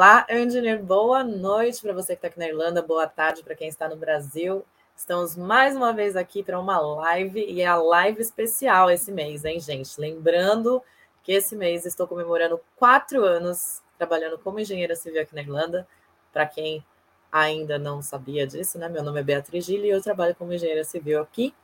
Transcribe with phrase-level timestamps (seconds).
[0.00, 0.82] Olá, engineer.
[0.82, 3.96] Boa noite para você que está aqui na Irlanda, boa tarde para quem está no
[3.96, 4.64] Brasil.
[4.96, 9.44] Estamos mais uma vez aqui para uma live e é a live especial esse mês,
[9.44, 10.00] hein, gente?
[10.00, 10.82] Lembrando
[11.22, 15.86] que esse mês estou comemorando quatro anos trabalhando como engenheira civil aqui na Irlanda.
[16.32, 16.82] Para quem
[17.30, 18.88] ainda não sabia disso, né?
[18.88, 21.54] Meu nome é Beatriz Gili e eu trabalho como engenheira civil aqui.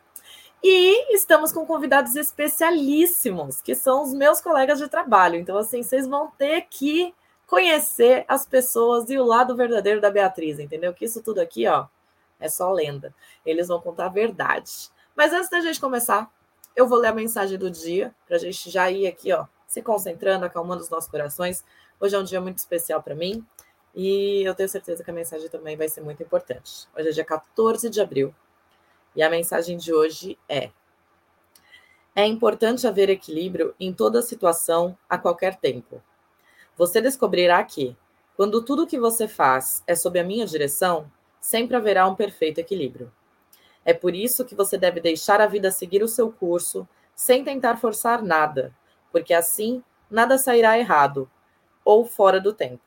[0.63, 5.37] E estamos com convidados especialíssimos, que são os meus colegas de trabalho.
[5.37, 7.15] Então, assim, vocês vão ter que
[7.47, 10.93] conhecer as pessoas e o lado verdadeiro da Beatriz, entendeu?
[10.93, 11.87] Que isso tudo aqui, ó,
[12.41, 13.15] é só lenda.
[13.45, 14.91] Eles vão contar a verdade.
[15.15, 16.31] Mas antes da gente começar,
[16.75, 19.81] eu vou ler a mensagem do dia, para a gente já ir aqui, ó, se
[19.81, 21.65] concentrando, acalmando os nossos corações.
[21.99, 23.45] Hoje é um dia muito especial para mim
[23.95, 26.87] e eu tenho certeza que a mensagem também vai ser muito importante.
[26.95, 28.35] Hoje é dia 14 de abril
[29.15, 30.71] e a mensagem de hoje é:
[32.15, 36.03] É importante haver equilíbrio em toda situação, a qualquer tempo.
[36.77, 37.97] Você descobrirá que,
[38.37, 41.11] quando tudo que você faz é sob a minha direção,
[41.41, 43.11] sempre haverá um perfeito equilíbrio.
[43.85, 47.77] É por isso que você deve deixar a vida seguir o seu curso sem tentar
[47.77, 48.75] forçar nada,
[49.11, 51.31] porque assim nada sairá errado
[51.85, 52.83] ou fora do tempo.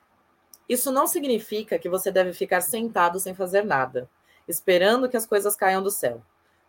[0.67, 4.07] Isso não significa que você deve ficar sentado sem fazer nada,
[4.47, 6.21] esperando que as coisas caiam do céu.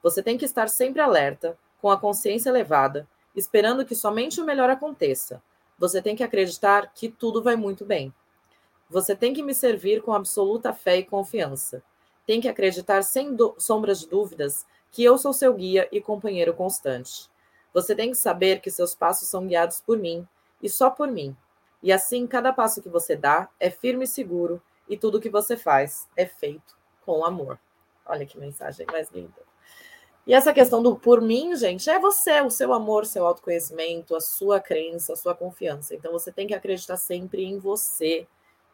[0.02, 4.70] Você tem que estar sempre alerta, com a consciência elevada, esperando que somente o melhor
[4.70, 5.42] aconteça.
[5.80, 8.12] Você tem que acreditar que tudo vai muito bem.
[8.90, 11.82] Você tem que me servir com absoluta fé e confiança.
[12.26, 17.30] Tem que acreditar sem sombras de dúvidas que eu sou seu guia e companheiro constante.
[17.72, 20.28] Você tem que saber que seus passos são guiados por mim
[20.62, 21.34] e só por mim.
[21.82, 25.56] E assim, cada passo que você dá é firme e seguro, e tudo que você
[25.56, 27.58] faz é feito com amor.
[28.04, 29.49] Olha que mensagem mais linda.
[30.30, 34.20] E essa questão do por mim, gente, é você, o seu amor, seu autoconhecimento, a
[34.20, 35.92] sua crença, a sua confiança.
[35.92, 38.28] Então você tem que acreditar sempre em você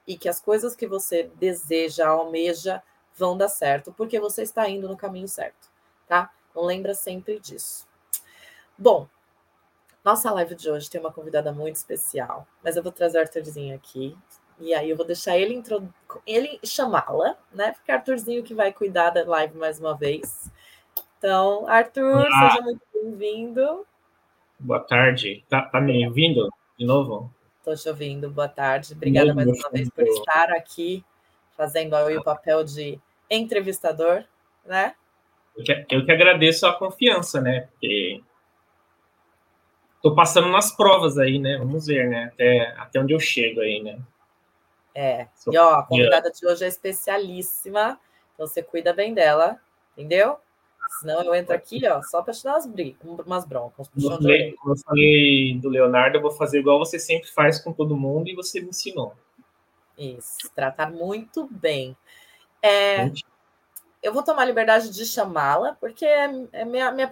[0.06, 2.82] e que as coisas que você deseja, almeja,
[3.14, 5.70] vão dar certo, porque você está indo no caminho certo,
[6.06, 6.30] tá?
[6.50, 7.88] Então lembra sempre disso.
[8.76, 9.08] Bom,
[10.04, 13.74] nossa live de hoje tem uma convidada muito especial, mas eu vou trazer o Arthurzinho
[13.74, 14.14] aqui.
[14.58, 15.62] E aí eu vou deixar ele,
[16.26, 17.72] ele chamá-la, né?
[17.72, 20.50] Porque é Arthurzinho que vai cuidar da live mais uma vez.
[21.26, 22.50] Então, Arthur, Olá.
[22.50, 23.84] seja muito bem-vindo.
[24.60, 25.44] Boa tarde.
[25.48, 26.48] Tá, tá me ouvindo
[26.78, 27.28] de novo?
[27.58, 28.30] Estou te ouvindo.
[28.30, 28.92] Boa tarde.
[28.92, 31.04] Obrigada mais uma vez por estar aqui,
[31.56, 34.22] fazendo aí o papel de entrevistador,
[34.64, 34.94] né?
[35.56, 37.62] Eu que, eu que agradeço a confiança, né?
[37.72, 38.22] Porque
[40.00, 41.58] tô passando nas provas aí, né?
[41.58, 42.30] Vamos ver, né?
[42.32, 43.98] Até, até onde eu chego aí, né?
[44.94, 45.26] É.
[45.50, 47.98] E ó, a convidada de hoje é especialíssima.
[48.34, 49.58] Então você cuida bem dela,
[49.96, 50.38] entendeu?
[51.00, 52.66] Senão eu entro aqui, ó, só para te dar umas,
[53.26, 53.90] umas broncas.
[53.96, 57.72] Eu, falei, como eu falei do Leonardo, eu vou fazer igual você sempre faz com
[57.72, 59.14] todo mundo e você me ensinou.
[59.98, 61.96] Isso, tratar muito bem.
[62.62, 63.10] É,
[64.02, 67.10] eu vou tomar a liberdade de chamá-la, porque é, é minha, minha,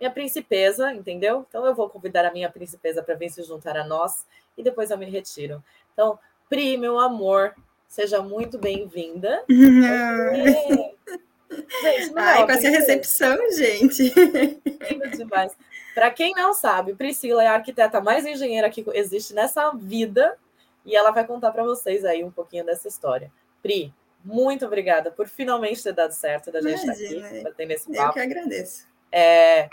[0.00, 1.46] minha principesa, entendeu?
[1.48, 4.26] Então eu vou convidar a minha principesa para vir se juntar a nós
[4.56, 5.62] e depois eu me retiro.
[5.92, 7.54] Então, Pri, meu amor,
[7.88, 9.44] seja muito bem-vinda.
[11.82, 14.12] Gente, não, Ai, com essa recepção, gente.
[15.16, 15.56] demais.
[15.94, 20.36] Para quem não sabe, Priscila é a arquiteta mais engenheira que existe nessa vida
[20.84, 23.30] e ela vai contar para vocês aí um pouquinho dessa história.
[23.62, 23.94] Pri,
[24.24, 28.08] muito obrigada por finalmente ter dado certo da gente estar aqui, bater nesse papo.
[28.08, 28.86] Eu que agradeço.
[29.12, 29.68] É,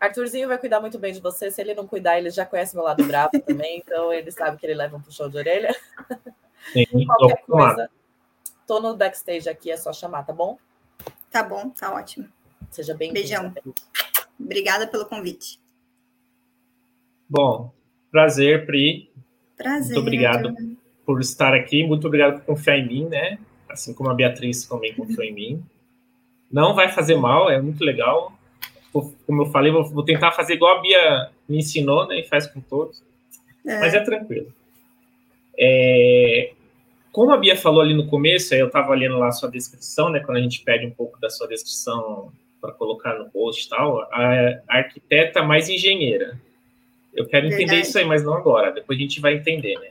[0.00, 1.50] Arthurzinho vai cuidar muito bem de você.
[1.50, 4.66] Se ele não cuidar, ele já conhece meu lado bravo também, então ele sabe que
[4.66, 5.74] ele leva um puxão de orelha.
[6.72, 7.90] Sim, Qualquer coisa,
[8.66, 10.58] tô no backstage aqui, é só chamar, tá bom?
[11.34, 12.28] Tá bom, tá ótimo.
[12.70, 13.18] Seja bem-vindo.
[13.18, 13.52] Beijão.
[14.38, 15.58] Obrigada pelo convite.
[17.28, 17.72] Bom,
[18.08, 19.10] prazer, Pri.
[19.56, 19.94] Prazer.
[19.94, 20.54] Muito obrigado
[21.04, 23.36] por estar aqui, muito obrigado por confiar em mim, né?
[23.68, 25.64] assim como a Beatriz também confiou em mim.
[26.52, 28.32] Não vai fazer mal, é muito legal.
[28.92, 32.20] Como eu falei, vou, tentar fazer igual a Bia me ensinou, né?
[32.20, 33.02] E faz com todos.
[33.66, 33.80] É.
[33.80, 34.54] Mas é tranquilo.
[35.58, 36.52] É,
[37.14, 40.18] como a Bia falou ali no começo, eu estava lendo lá a sua descrição, né?
[40.18, 44.00] Quando a gente pede um pouco da sua descrição para colocar no post e tal,
[44.10, 46.36] a, arquiteta mais engenheira.
[47.14, 47.86] Eu quero entender Verdade.
[47.86, 48.72] isso aí, mas não agora.
[48.72, 49.90] Depois a gente vai entender, né?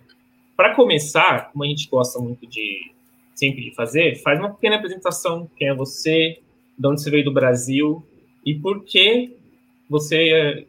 [0.58, 2.92] Para começar, como a gente gosta muito de
[3.34, 6.40] sempre de fazer, faz uma pequena apresentação, quem é você,
[6.78, 8.06] de onde você veio do Brasil
[8.46, 9.34] e por que
[9.90, 10.66] você eh,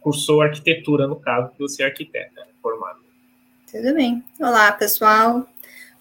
[0.00, 2.98] cursou arquitetura, no caso, que você é arquiteta formada.
[3.70, 4.22] Tudo bem.
[4.40, 5.46] Olá, pessoal.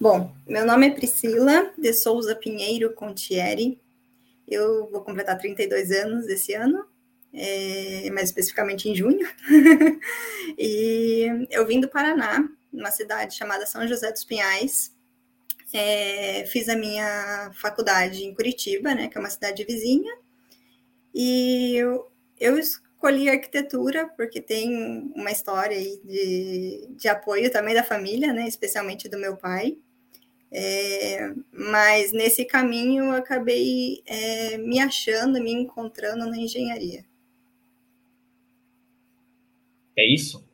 [0.02, 3.80] Bom, meu nome é Priscila de Souza Pinheiro Contieri.
[4.48, 6.88] Eu vou completar 32 anos esse ano,
[7.32, 9.30] é, mais especificamente em junho.
[10.58, 14.92] e eu vim do Paraná numa cidade chamada São José dos Pinhais.
[15.72, 20.18] É, fiz a minha faculdade em Curitiba, né, que é uma cidade vizinha,
[21.14, 27.84] e eu, eu escolhi arquitetura porque tem uma história aí de, de apoio também da
[27.84, 29.78] família, né, especialmente do meu pai.
[30.54, 37.06] É, mas nesse caminho eu acabei é, me achando, me encontrando na engenharia.
[39.98, 40.46] É isso?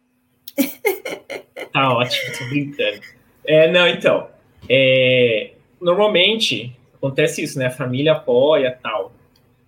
[1.74, 3.02] tá ótimo, tô brincando.
[3.44, 4.30] É, não, então,
[4.70, 7.68] é, normalmente acontece isso, né?
[7.68, 9.14] A família apoia tal.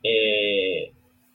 [0.05, 0.89] É,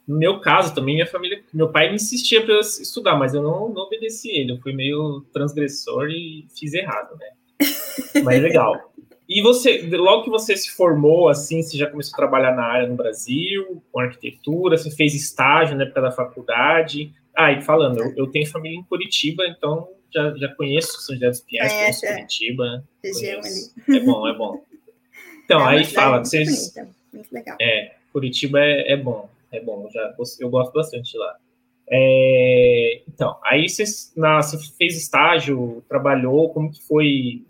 [0.07, 3.69] no meu caso também, minha família, meu pai me insistia para estudar, mas eu não,
[3.69, 4.53] não obedeci ele.
[4.53, 7.31] Eu fui meio transgressor e fiz errado, né?
[8.23, 8.91] Mas legal.
[9.27, 12.87] E você, logo que você se formou, assim, você já começou a trabalhar na área
[12.87, 17.11] no Brasil, com arquitetura, você fez estágio na época da faculdade.
[17.35, 21.27] Ah, e falando, eu, eu tenho família em Curitiba, então já, já conheço São José
[21.27, 22.13] dos Pinhais, conheço é.
[22.13, 22.83] Curitiba.
[23.03, 23.97] Ali.
[23.97, 24.63] É bom, é bom.
[25.43, 26.71] Então, é aí fala, vocês.
[26.73, 27.57] Bonita, muito legal.
[27.59, 31.35] É, Curitiba é, é bom, é bom, já, eu gosto bastante de lá.
[31.87, 33.83] É, então, aí você,
[34.15, 37.45] na, você fez estágio, trabalhou, como que foi?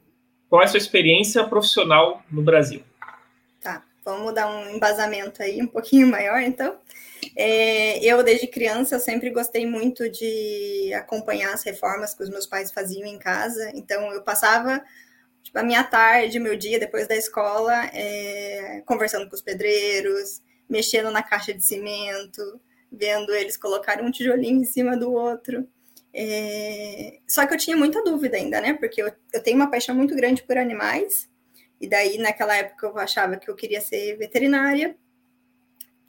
[0.49, 2.81] Qual é a sua experiência profissional no Brasil?
[3.61, 6.77] Tá, vamos dar um embasamento aí um pouquinho maior, então.
[7.35, 12.71] É, eu, desde criança, sempre gostei muito de acompanhar as reformas que os meus pais
[12.71, 13.71] faziam em casa.
[13.73, 14.83] Então, eu passava
[15.41, 21.09] tipo, a minha tarde, meu dia, depois da escola, é, conversando com os pedreiros, mexendo
[21.09, 22.41] na caixa de cimento,
[22.97, 25.67] vendo eles colocarem um tijolinho em cima do outro.
[26.13, 27.19] É...
[27.27, 28.73] Só que eu tinha muita dúvida ainda, né?
[28.73, 31.29] Porque eu, eu tenho uma paixão muito grande por animais,
[31.79, 34.95] e daí naquela época eu achava que eu queria ser veterinária.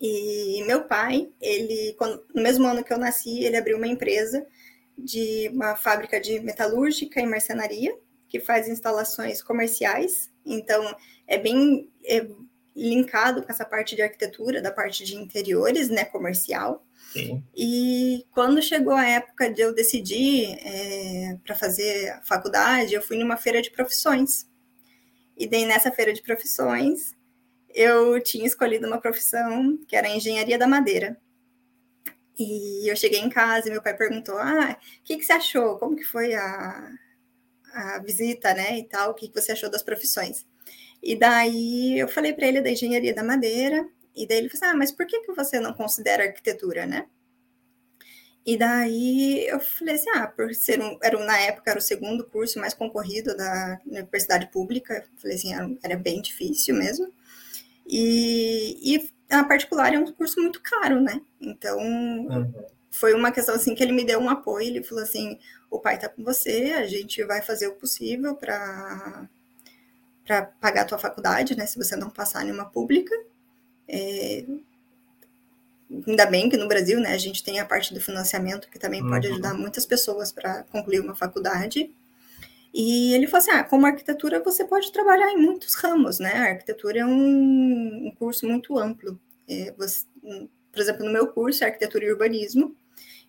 [0.00, 4.46] E meu pai, ele, quando, no mesmo ano que eu nasci, ele abriu uma empresa
[4.96, 7.96] de uma fábrica de metalúrgica e marcenaria,
[8.28, 10.30] que faz instalações comerciais.
[10.44, 10.94] Então,
[11.26, 12.26] é bem é,
[12.76, 16.84] linkado com essa parte de arquitetura, da parte de interiores, né, comercial.
[17.12, 17.43] Sim.
[17.56, 23.17] E quando chegou a época de eu decidir é, para fazer a faculdade, eu fui
[23.17, 24.46] numa feira de profissões.
[25.37, 27.17] E daí nessa feira de profissões,
[27.75, 31.19] eu tinha escolhido uma profissão que era engenharia da madeira.
[32.38, 35.79] E eu cheguei em casa e meu pai perguntou: Ah, o que, que você achou?
[35.79, 36.90] Como que foi a,
[37.72, 38.79] a visita, né?
[38.79, 40.44] E tal, o que, que você achou das profissões?
[41.06, 44.75] E daí eu falei para ele da engenharia da madeira, e daí ele falou assim:
[44.75, 47.06] Ah, mas por que, que você não considera arquitetura, né?
[48.44, 52.25] E daí eu falei assim: Ah, por ser um, era, na época era o segundo
[52.25, 57.08] curso mais concorrido da universidade pública, falei assim: era, era bem difícil mesmo.
[57.87, 61.20] E, e a particular é um curso muito caro, né?
[61.41, 62.53] Então, uhum.
[62.91, 64.67] foi uma questão assim que ele me deu um apoio.
[64.67, 65.38] Ele falou assim:
[65.70, 69.29] o pai tá com você, a gente vai fazer o possível para
[70.26, 71.64] para pagar a tua faculdade, né?
[71.67, 73.14] Se você não passar em uma pública.
[73.88, 74.44] É,
[76.06, 79.00] ainda bem que no Brasil, né, a gente tem a parte do financiamento que também
[79.00, 79.08] uhum.
[79.08, 81.90] pode ajudar muitas pessoas para concluir uma faculdade.
[82.75, 86.32] E ele falou assim: ah, como arquitetura você pode trabalhar em muitos ramos, né?
[86.32, 89.19] A arquitetura é um, um curso muito amplo.
[89.48, 90.05] É, você,
[90.72, 92.77] por exemplo, no meu curso é arquitetura e urbanismo.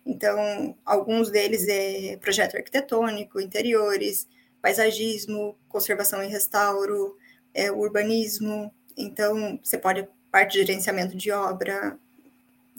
[0.04, 4.26] Então, alguns deles é projeto arquitetônico, interiores,
[4.60, 7.16] paisagismo, conservação e restauro,
[7.54, 8.72] é, urbanismo.
[8.96, 11.98] Então, você pode parte de gerenciamento de obra,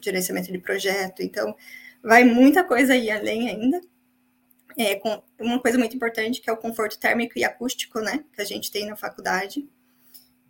[0.02, 1.22] gerenciamento de projeto.
[1.22, 1.56] Então,
[2.04, 3.82] vai muita coisa aí além ainda
[4.80, 8.42] é, com uma coisa muito importante que é o conforto térmico e acústico, né, que
[8.42, 9.68] a gente tem na faculdade,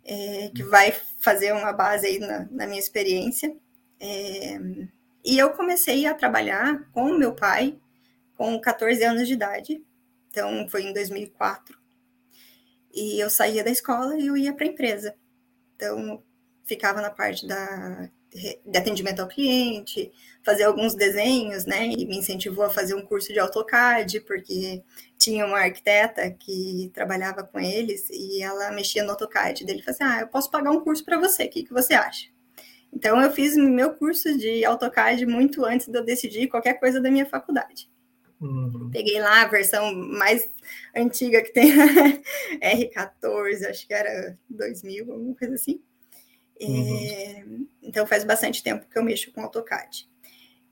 [0.04, 3.54] é, que vai fazer uma base aí na, na minha experiência.
[3.98, 4.58] É,
[5.24, 7.76] e eu comecei a trabalhar com meu pai
[8.36, 9.82] com 14 anos de idade,
[10.30, 11.78] então foi em 2004.
[12.92, 15.14] E eu saía da escola e eu ia para a empresa.
[15.76, 16.22] Então
[16.64, 18.10] ficava na parte da
[18.64, 20.12] de atendimento ao cliente,
[20.44, 21.86] fazer alguns desenhos, né?
[21.86, 24.82] E me incentivou a fazer um curso de AutoCAD, porque
[25.18, 29.64] tinha uma arquiteta que trabalhava com eles e ela mexia no AutoCAD.
[29.64, 31.94] Ele falou assim: Ah, eu posso pagar um curso para você, o que, que você
[31.94, 32.28] acha?
[32.92, 37.10] Então, eu fiz meu curso de AutoCAD muito antes de eu decidir qualquer coisa da
[37.10, 37.90] minha faculdade.
[38.40, 38.90] Uhum.
[38.90, 40.48] Peguei lá a versão mais
[40.96, 41.70] antiga que tem,
[42.62, 45.82] R14, acho que era 2000, alguma coisa assim.
[46.60, 46.98] Uhum.
[46.98, 47.44] É,
[47.82, 50.08] então faz bastante tempo que eu mexo com AutoCAD.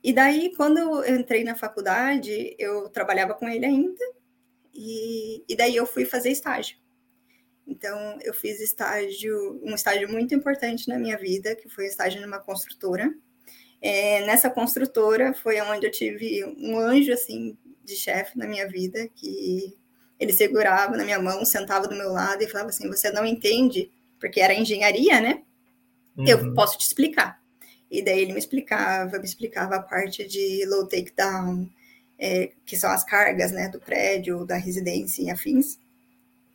[0.02, 4.04] E daí, quando eu entrei na faculdade, eu trabalhava com ele ainda,
[4.72, 6.78] e, e daí eu fui fazer estágio.
[7.66, 12.38] Então, eu fiz estágio, um estágio muito importante na minha vida, que foi estágio numa
[12.38, 13.12] construtora.
[13.80, 19.08] É, nessa construtora foi onde eu tive um anjo, assim, de chefe na minha vida,
[19.14, 19.76] que
[20.18, 23.90] ele segurava na minha mão, sentava do meu lado e falava assim: Você não entende?
[24.18, 25.42] Porque era engenharia, né?
[26.16, 26.26] Uhum.
[26.26, 27.40] Eu posso te explicar.
[27.90, 31.68] E daí ele me explicava, me explicava a parte de low takedown,
[32.18, 35.78] é, que são as cargas né, do prédio, da residência e afins.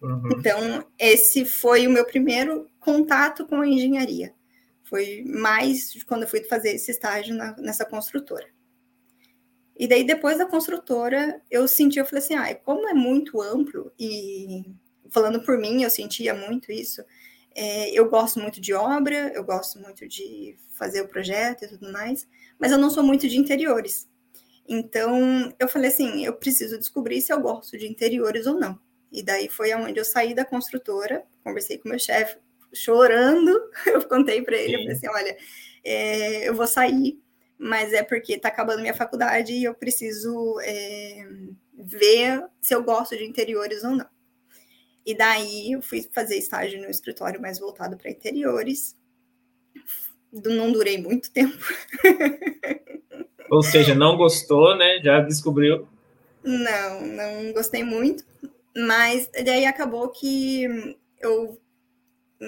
[0.02, 0.30] Uhum.
[0.38, 4.34] Então, esse foi o meu primeiro contato com a engenharia.
[4.84, 8.48] Foi mais quando eu fui fazer esse estágio na, nessa construtora.
[9.76, 13.92] E daí, depois da construtora, eu senti, eu falei assim, ah, como é muito amplo,
[14.00, 14.64] e
[15.10, 17.04] falando por mim, eu sentia muito isso,
[17.56, 21.92] é, eu gosto muito de obra, eu gosto muito de fazer o projeto e tudo
[21.92, 22.28] mais,
[22.60, 24.08] mas eu não sou muito de interiores.
[24.68, 28.80] Então, eu falei assim, eu preciso descobrir se eu gosto de interiores ou não.
[29.12, 32.38] E daí foi aonde eu saí da construtora, conversei com meu chefe,
[32.74, 33.52] chorando,
[33.86, 35.38] eu contei para ele, eu falei assim, olha,
[35.84, 37.22] é, eu vou sair,
[37.58, 41.28] mas é porque está acabando minha faculdade e eu preciso é,
[41.78, 44.08] ver se eu gosto de interiores ou não.
[45.06, 48.98] E daí eu fui fazer estágio no escritório mais voltado para interiores.
[50.32, 51.58] Não durei muito tempo.
[53.52, 55.00] Ou seja, não gostou, né?
[55.04, 55.88] Já descobriu.
[56.44, 58.26] Não, não gostei muito.
[58.76, 61.60] Mas daí acabou que eu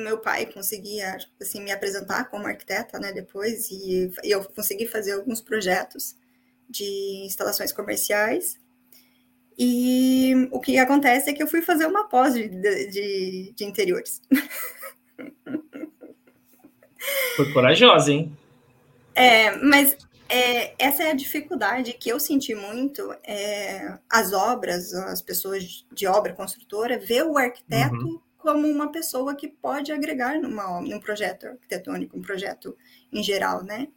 [0.03, 5.13] meu pai conseguia assim me apresentar como arquiteta, né, depois e, e eu consegui fazer
[5.13, 6.15] alguns projetos
[6.69, 8.57] de instalações comerciais
[9.57, 14.21] e o que acontece é que eu fui fazer uma pós de, de, de interiores.
[17.35, 18.35] Foi corajosa, hein?
[19.13, 19.95] É, mas
[20.27, 23.15] é, essa é a dificuldade que eu senti muito.
[23.23, 28.19] É, as obras, as pessoas de obra construtora, ver o arquiteto uhum.
[28.45, 32.77] Como uma pessoa que pode agregar numa, num projeto arquitetônico, um projeto
[33.11, 33.87] em geral, né?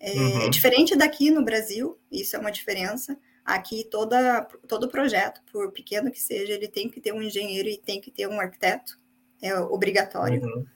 [0.00, 0.50] É, uhum.
[0.50, 3.16] diferente daqui no Brasil, isso é uma diferença.
[3.44, 7.78] Aqui, toda, todo projeto, por pequeno que seja, ele tem que ter um engenheiro e
[7.78, 8.98] tem que ter um arquiteto,
[9.40, 10.42] é obrigatório.
[10.42, 10.66] Uhum.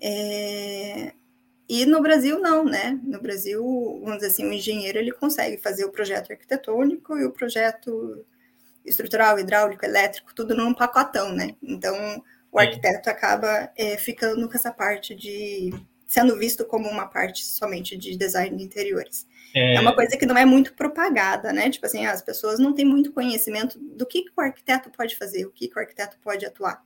[0.00, 1.12] É,
[1.68, 2.98] e no Brasil, não, né?
[3.02, 3.62] No Brasil,
[4.02, 8.24] vamos dizer assim, o engenheiro ele consegue fazer o projeto arquitetônico e o projeto
[8.84, 11.54] estrutural, hidráulico, elétrico, tudo num pacotão, né?
[11.62, 15.72] Então, o arquiteto acaba é, ficando com essa parte de
[16.06, 19.26] sendo visto como uma parte somente de design de interiores.
[19.54, 19.74] É...
[19.74, 19.80] é...
[19.80, 21.68] uma coisa que não é muito propagada, né?
[21.68, 25.44] Tipo assim, as pessoas não têm muito conhecimento do que, que o arquiteto pode fazer,
[25.44, 26.82] o que, que o arquiteto pode atuar.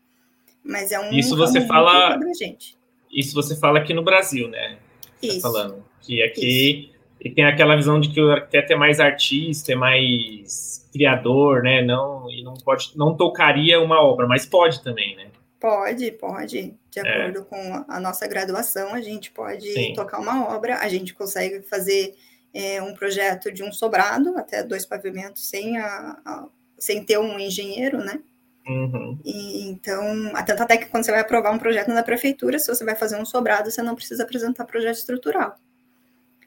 [0.64, 2.76] Mas é um isso você fala gente.
[3.10, 4.76] Isso você fala aqui no Brasil, né?
[4.76, 5.42] Tá isso.
[5.42, 9.72] Tá falando que aqui e tem aquela visão de que o arquiteto é mais artista,
[9.72, 11.82] é mais criador, né?
[11.82, 15.28] Não e não pode, não tocaria uma obra, mas pode também, né?
[15.62, 16.74] Pode, pode.
[16.90, 17.02] De é.
[17.02, 17.44] acordo é.
[17.44, 19.92] com a nossa graduação, a gente pode Sim.
[19.94, 22.16] tocar uma obra, a gente consegue fazer
[22.52, 27.38] é, um projeto de um sobrado, até dois pavimentos, sem, a, a sem ter um
[27.38, 28.18] engenheiro, né?
[28.66, 29.16] Uhum.
[29.24, 32.84] E, então, tanto até que quando você vai aprovar um projeto na prefeitura, se você
[32.84, 35.54] vai fazer um sobrado, você não precisa apresentar projeto estrutural.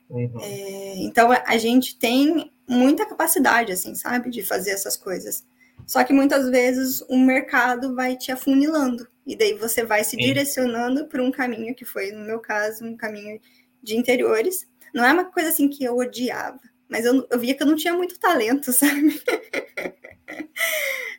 [0.10, 0.42] Uhum.
[0.42, 5.46] É, então, a gente tem muita capacidade, assim, sabe, de fazer essas coisas.
[5.86, 10.18] Só que muitas vezes o mercado vai te afunilando, e daí você vai se Sim.
[10.18, 13.40] direcionando por um caminho que foi, no meu caso, um caminho
[13.82, 17.62] de interiores, não é uma coisa assim que eu odiava, mas eu, eu via que
[17.62, 19.22] eu não tinha muito talento, sabe?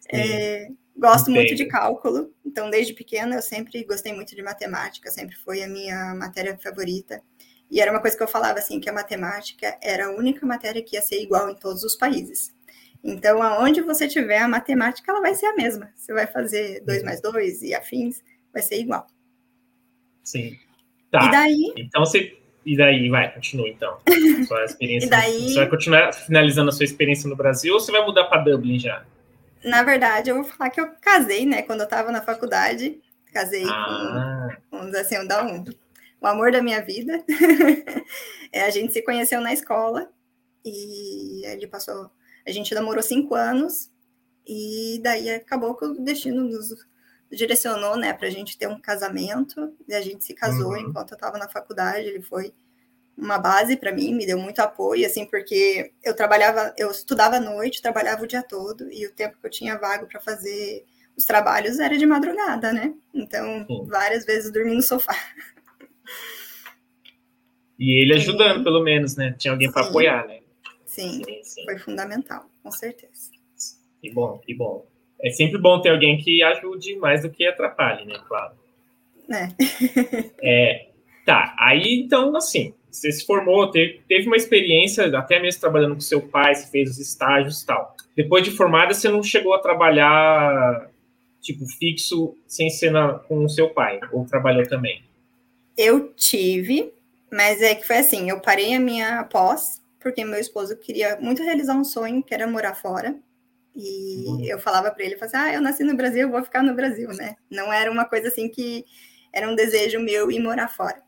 [0.08, 5.36] é, gosto muito de cálculo, então desde pequena eu sempre gostei muito de matemática, sempre
[5.36, 7.22] foi a minha matéria favorita.
[7.70, 10.82] E era uma coisa que eu falava assim, que a matemática era a única matéria
[10.82, 12.54] que ia ser igual em todos os países.
[13.02, 15.90] Então, aonde você tiver a matemática, ela vai ser a mesma.
[15.94, 18.22] Você vai fazer 2 mais 2 e afins,
[18.52, 19.06] vai ser igual.
[20.22, 20.58] Sim.
[21.10, 21.24] Tá.
[21.24, 21.72] E daí?
[21.76, 22.36] Então, você
[22.66, 23.96] e daí, vai, continua então.
[24.48, 25.06] Sua experiência.
[25.06, 25.48] e daí...
[25.50, 28.76] Você vai continuar finalizando a sua experiência no Brasil ou você vai mudar para Dublin
[28.76, 29.04] já?
[29.64, 31.62] Na verdade, eu vou falar que eu casei, né?
[31.62, 33.00] Quando eu estava na faculdade,
[33.32, 34.48] casei ah.
[34.68, 35.64] com, vamos dizer assim, um,
[36.20, 37.22] o amor da minha vida.
[38.52, 40.10] é, a gente se conheceu na escola
[40.64, 42.10] e ele passou.
[42.46, 43.90] A gente namorou cinco anos
[44.46, 46.74] e daí acabou que o destino nos
[47.30, 50.78] direcionou, né, para a gente ter um casamento, e a gente se casou uhum.
[50.78, 52.52] enquanto eu estava na faculdade, ele foi
[53.16, 57.40] uma base para mim, me deu muito apoio, assim, porque eu trabalhava, eu estudava à
[57.40, 60.84] noite, trabalhava o dia todo, e o tempo que eu tinha vago para fazer
[61.16, 62.94] os trabalhos era de madrugada, né?
[63.12, 63.86] Então, sim.
[63.86, 65.16] várias vezes dormi no sofá.
[67.78, 69.34] E ele ajudando, pelo menos, né?
[69.38, 70.40] Tinha alguém para apoiar, né?
[70.96, 71.22] Sim,
[71.64, 73.30] foi fundamental, com certeza.
[74.00, 74.86] Que bom, que bom
[75.20, 78.18] é sempre bom ter alguém que ajude mais do que atrapalhe, né?
[78.26, 78.54] Claro.
[79.30, 79.48] É.
[80.42, 80.86] é
[81.24, 86.00] tá, aí então, assim, você se formou, teve, teve uma experiência, até mesmo trabalhando com
[86.00, 87.96] seu pai, você fez os estágios e tal.
[88.14, 90.88] depois de formada, você não chegou a trabalhar
[91.40, 95.02] tipo fixo sem ser na, com o seu pai, ou trabalhou também?
[95.76, 96.92] Eu tive,
[97.30, 101.42] mas é que foi assim, eu parei a minha pós, porque meu esposo queria muito
[101.42, 103.18] realizar um sonho, que era morar fora.
[103.74, 104.44] E uhum.
[104.44, 107.36] eu falava para ele, assim, ah, eu nasci no Brasil, vou ficar no Brasil, né?
[107.50, 108.84] Não era uma coisa assim que
[109.32, 111.02] era um desejo meu ir morar fora.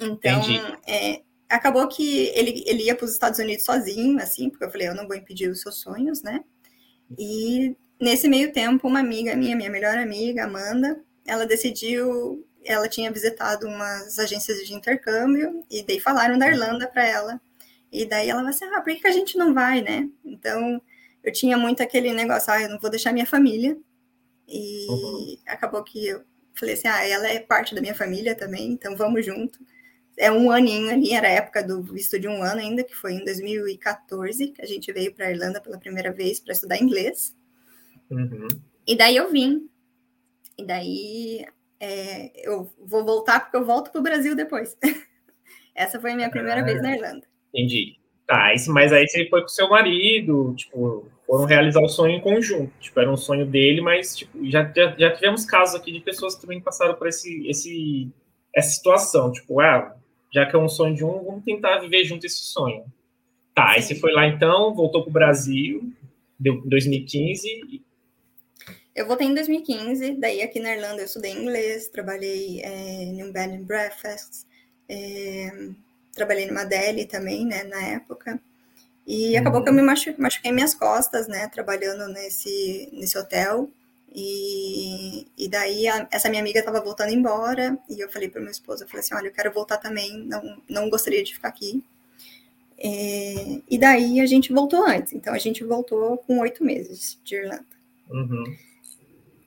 [0.00, 0.42] Então,
[0.88, 4.88] é, acabou que ele, ele ia para os Estados Unidos sozinho, assim, porque eu falei,
[4.88, 6.42] eu não vou impedir os seus sonhos, né?
[7.18, 13.12] E nesse meio tempo, uma amiga minha, minha melhor amiga, Amanda, ela decidiu, ela tinha
[13.12, 17.40] visitado umas agências de intercâmbio e daí falaram da Irlanda para ela.
[17.92, 20.08] E daí ela falou assim, ah, por que a gente não vai, né?
[20.24, 20.80] Então,
[21.22, 23.76] eu tinha muito aquele negócio, ah, eu não vou deixar minha família.
[24.48, 25.36] E uhum.
[25.46, 26.22] acabou que eu
[26.54, 29.58] falei assim, ah, ela é parte da minha família também, então vamos junto.
[30.16, 33.14] É um aninho ali, era a época do visto de um ano ainda, que foi
[33.14, 37.34] em 2014, que a gente veio para a Irlanda pela primeira vez para estudar inglês.
[38.10, 38.48] Uhum.
[38.86, 39.68] E daí eu vim.
[40.58, 41.46] E daí
[41.78, 44.76] é, eu vou voltar porque eu volto para o Brasil depois.
[45.74, 47.31] Essa foi a minha primeira ah, vez na Irlanda.
[47.52, 47.96] Entendi.
[48.26, 52.72] Tá, mas aí você foi com seu marido, tipo, foram realizar o sonho em conjunto.
[52.80, 56.34] Tipo, era um sonho dele, mas tipo, já, já, já tivemos casos aqui de pessoas
[56.34, 58.10] que também passaram por esse, esse,
[58.54, 59.32] essa situação.
[59.32, 59.96] Tipo, ah,
[60.32, 62.84] já que é um sonho de um, vamos tentar viver junto esse sonho.
[63.54, 65.92] Tá, aí você foi lá então, voltou para o Brasil,
[66.38, 67.82] deu 2015.
[68.94, 73.32] Eu voltei em 2015, daí aqui na Irlanda eu estudei inglês, trabalhei é, em um
[73.32, 74.46] bed and breakfast,
[74.88, 75.50] é,
[76.12, 78.40] trabalhei numa deli também, né, na época.
[79.06, 83.68] E acabou que eu me machuquei, machuquei minhas costas, né, trabalhando nesse, nesse hotel.
[84.14, 88.50] E, e daí a, essa minha amiga estava voltando embora e eu falei para meu
[88.50, 91.82] esposo, eu falei assim, olha, eu quero voltar também, não, não gostaria de ficar aqui.
[92.78, 97.36] É, e daí a gente voltou antes, então a gente voltou com oito meses de
[97.36, 97.64] Irlanda.
[98.10, 98.44] Uhum.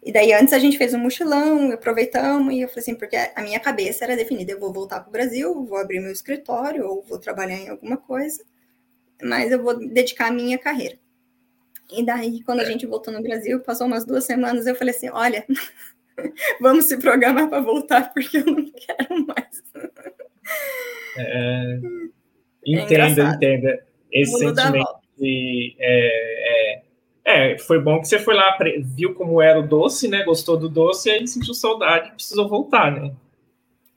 [0.06, 3.41] E daí antes a gente fez um mochilão, aproveitamos, e eu falei assim, porque a
[3.41, 7.02] minha cabeça era definida, eu vou voltar para o Brasil, vou abrir meu escritório, ou
[7.02, 8.44] vou trabalhar em alguma coisa,
[9.24, 10.96] mas eu vou dedicar a minha carreira.
[11.91, 12.68] E daí, quando a é.
[12.68, 15.44] gente voltou no Brasil, passou umas duas semanas, eu falei assim: olha,
[16.62, 19.63] vamos se programar para voltar, porque eu não quero mais.
[21.18, 21.80] É,
[22.65, 23.80] entendo, é entendo.
[24.12, 25.76] Esse sentimento de.
[25.80, 26.85] É, é,
[27.26, 30.24] é, foi bom que você foi lá, viu como era o doce, né?
[30.24, 33.16] Gostou do doce, e aí sentiu saudade, precisou voltar, né?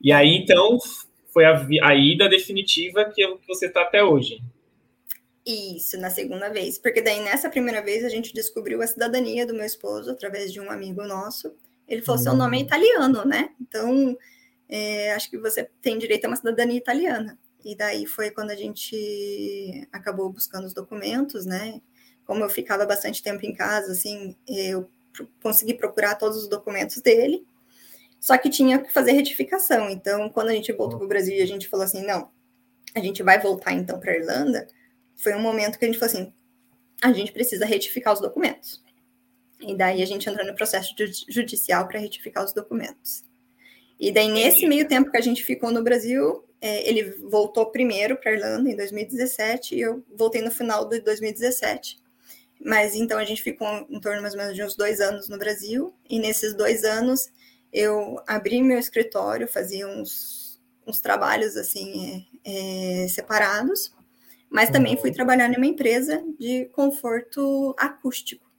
[0.01, 0.79] E aí, então,
[1.31, 4.41] foi a, a ida definitiva que, que você está até hoje.
[5.45, 6.79] Isso, na segunda vez.
[6.79, 10.59] Porque daí, nessa primeira vez, a gente descobriu a cidadania do meu esposo através de
[10.59, 11.53] um amigo nosso.
[11.87, 12.23] Ele falou: uhum.
[12.23, 12.63] seu nome é hum.
[12.63, 13.49] italiano, né?
[13.61, 14.17] Então,
[14.67, 17.37] é, acho que você tem direito a uma cidadania italiana.
[17.63, 21.81] E daí foi quando a gente acabou buscando os documentos, né?
[22.29, 24.87] Como eu ficava bastante tempo em casa, assim, eu
[25.41, 27.43] consegui procurar todos os documentos dele.
[28.19, 29.89] Só que tinha que fazer retificação.
[29.89, 32.29] Então, quando a gente voltou para o Brasil e a gente falou assim: não,
[32.93, 34.67] a gente vai voltar então para a Irlanda
[35.15, 36.31] foi um momento que a gente falou assim:
[37.01, 38.79] a gente precisa retificar os documentos.
[39.59, 40.93] E daí a gente entrou no processo
[41.27, 43.23] judicial para retificar os documentos.
[43.99, 48.15] E daí, nesse meio tempo que a gente ficou no Brasil, é, ele voltou primeiro
[48.15, 51.98] para Irlanda em 2017 e eu voltei no final de 2017.
[52.63, 55.37] Mas então a gente ficou em torno mais ou menos de uns dois anos no
[55.37, 57.29] Brasil, e nesses dois anos
[57.71, 63.95] eu abri meu escritório, fazia uns, uns trabalhos assim é, é, separados,
[64.49, 65.15] mas também fui uhum.
[65.15, 68.49] trabalhar numa empresa de conforto acústico.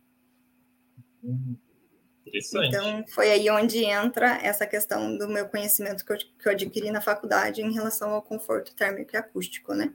[2.32, 6.90] Então, foi aí onde entra essa questão do meu conhecimento que eu, que eu adquiri
[6.90, 9.92] na faculdade em relação ao conforto térmico e acústico, né?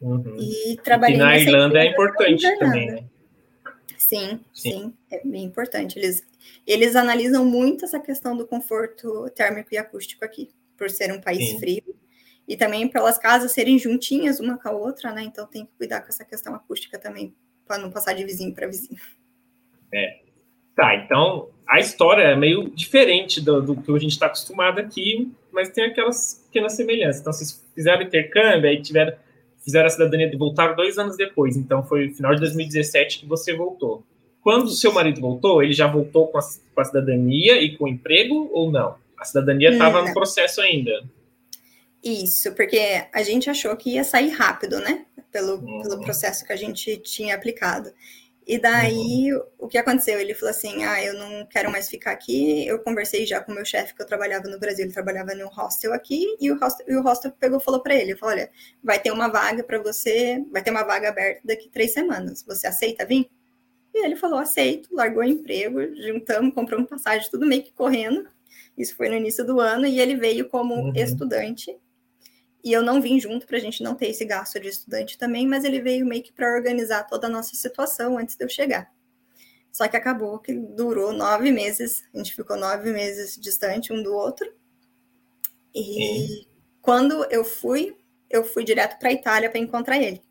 [0.00, 0.36] Uhum.
[0.38, 3.04] E trabalhei e na Irlanda é importante também, né?
[3.96, 5.98] Sim, sim, sim, é bem importante.
[5.98, 6.22] Eles,
[6.66, 11.50] eles analisam muito essa questão do conforto térmico e acústico aqui, por ser um país
[11.50, 11.58] sim.
[11.58, 11.96] frio
[12.46, 15.22] e também pelas casas serem juntinhas uma com a outra, né?
[15.22, 17.34] Então tem que cuidar com essa questão acústica também,
[17.66, 19.00] para não passar de vizinho para vizinho.
[19.92, 20.20] É.
[20.76, 25.32] Tá, então a história é meio diferente do, do que a gente está acostumado aqui,
[25.52, 27.20] mas tem aquelas pequenas semelhanças.
[27.20, 29.16] Então, vocês fizeram intercâmbio, aí tiveram,
[29.64, 31.56] fizeram a cidadania e voltaram dois anos depois.
[31.56, 34.04] Então, foi no final de 2017 que você voltou.
[34.42, 37.84] Quando o seu marido voltou, ele já voltou com a, com a cidadania e com
[37.84, 38.96] o emprego ou não?
[39.18, 41.02] A cidadania estava no processo ainda.
[42.04, 45.06] Isso, porque a gente achou que ia sair rápido, né?
[45.32, 45.80] Pelo, uhum.
[45.80, 47.90] pelo processo que a gente tinha aplicado.
[48.46, 49.42] E daí, uhum.
[49.58, 50.20] o que aconteceu?
[50.20, 52.66] Ele falou assim: ah, eu não quero mais ficar aqui.
[52.66, 55.42] Eu conversei já com o meu chefe, que eu trabalhava no Brasil, ele trabalhava em
[55.42, 58.50] um hostel aqui, e o hostel, e o hostel pegou falou para ele: falou, olha,
[58.82, 62.44] vai ter uma vaga para você, vai ter uma vaga aberta daqui três semanas.
[62.46, 63.30] Você aceita vir?
[63.94, 68.28] E ele falou: aceito, largou o emprego, juntamos, compramos passagem, tudo meio que correndo.
[68.76, 70.92] Isso foi no início do ano, e ele veio como uhum.
[70.94, 71.74] estudante
[72.64, 75.46] e eu não vim junto para a gente não ter esse gasto de estudante também,
[75.46, 78.90] mas ele veio meio que para organizar toda a nossa situação antes de eu chegar.
[79.70, 84.14] Só que acabou que durou nove meses, a gente ficou nove meses distante um do
[84.14, 84.50] outro.
[85.74, 86.46] E
[86.80, 87.94] quando eu fui,
[88.30, 90.22] eu fui direto para a Itália para encontrar ele.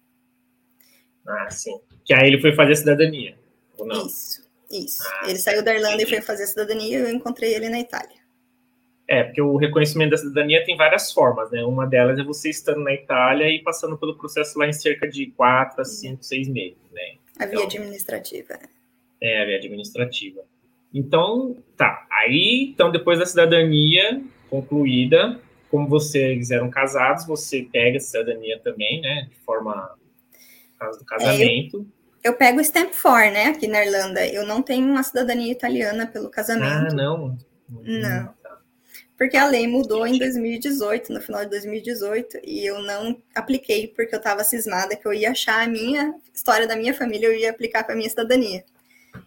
[1.27, 1.79] Ah, sim.
[2.03, 3.37] Que aí ele foi fazer cidadania,
[3.77, 4.07] ou não?
[4.07, 5.03] Isso, isso.
[5.05, 6.13] Ah, ele saiu da Irlanda entendi.
[6.13, 8.22] e foi fazer cidadania e eu encontrei ele na Itália.
[9.07, 11.63] É, porque o reconhecimento da cidadania tem várias formas, né?
[11.63, 15.27] Uma delas é você estando na Itália e passando pelo processo lá em cerca de
[15.27, 17.15] quatro a cinco, seis meses, né?
[17.37, 18.59] A via então, administrativa.
[19.21, 20.41] É, a via administrativa.
[20.93, 22.07] Então, tá.
[22.09, 25.39] Aí, então, depois da cidadania concluída,
[25.69, 29.27] como vocês eram casados, você pega a cidadania também, né?
[29.29, 29.97] De forma.
[30.79, 31.85] caso do casamento.
[32.23, 33.45] É, eu, eu pego o Stamp 4, né?
[33.47, 34.25] Aqui na Irlanda.
[34.25, 36.93] Eu não tenho uma cidadania italiana pelo casamento.
[36.93, 37.37] Ah, não?
[37.69, 38.42] Não
[39.17, 44.15] porque a lei mudou em 2018, no final de 2018, e eu não apliquei porque
[44.15, 47.51] eu estava cismada que eu ia achar a minha história da minha família, eu ia
[47.51, 48.63] aplicar para a minha cidadania.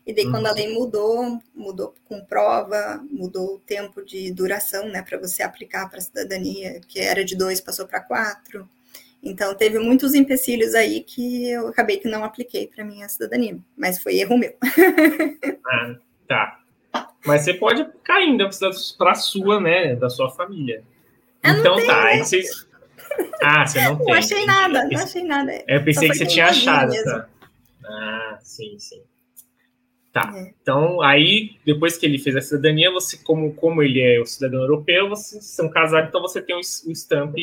[0.04, 0.32] E daí, uhum.
[0.32, 0.56] quando a uhum.
[0.56, 5.98] lei mudou, mudou com prova, mudou o tempo de duração, né, para você aplicar para
[5.98, 8.68] a cidadania, que era de dois, passou para quatro.
[9.22, 13.98] Então, teve muitos empecilhos aí que eu acabei que não apliquei para minha cidadania, mas
[13.98, 14.54] foi erro meu.
[15.66, 15.96] ah,
[16.28, 16.65] tá.
[17.26, 18.48] Mas você pode aplicar ainda
[18.96, 19.96] para a sua, né?
[19.96, 20.82] Da sua família.
[21.42, 22.66] Eu então tá, aí vocês.
[23.42, 24.06] Ah, você não tem.
[24.06, 25.64] Não achei nada, não achei nada.
[25.66, 27.28] Eu pensei que você tinha achado, tá?
[27.84, 29.02] Ah, sim, sim.
[30.12, 30.32] Tá.
[30.34, 30.54] É.
[30.62, 34.60] Então, aí, depois que ele fez a cidadania, você, como, como ele é o cidadão
[34.60, 37.36] europeu, vocês são casados, então você tem o, o stamp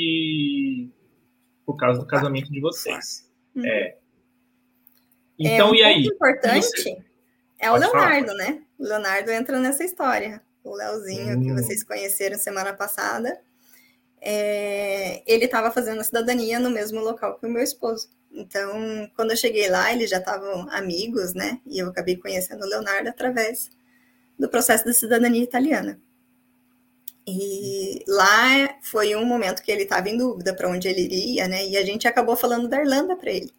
[1.66, 3.30] por causa do casamento de vocês.
[3.56, 3.66] Uhum.
[3.66, 3.96] É.
[5.38, 6.04] Então, é, um e aí?
[6.06, 6.98] importante você...
[7.64, 8.38] é o Leonardo, falar.
[8.38, 8.62] né?
[8.78, 10.42] O Leonardo entra nessa história.
[10.64, 11.56] O Leozinho, que hum.
[11.56, 13.40] vocês conheceram semana passada,
[14.22, 18.10] é, ele estava fazendo a cidadania no mesmo local que o meu esposo.
[18.32, 21.60] Então, quando eu cheguei lá, eles já estavam amigos, né?
[21.66, 23.70] E eu acabei conhecendo o Leonardo através
[24.38, 26.00] do processo de cidadania italiana.
[27.26, 31.66] E lá foi um momento que ele estava em dúvida para onde ele iria, né?
[31.66, 33.52] E a gente acabou falando da Irlanda para ele.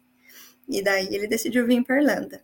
[0.67, 2.43] E daí ele decidiu vir para Irlanda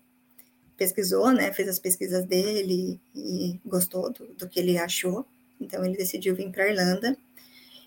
[0.82, 5.24] pesquisou, né, fez as pesquisas dele e gostou do, do que ele achou.
[5.60, 7.16] Então ele decidiu vir para a Irlanda.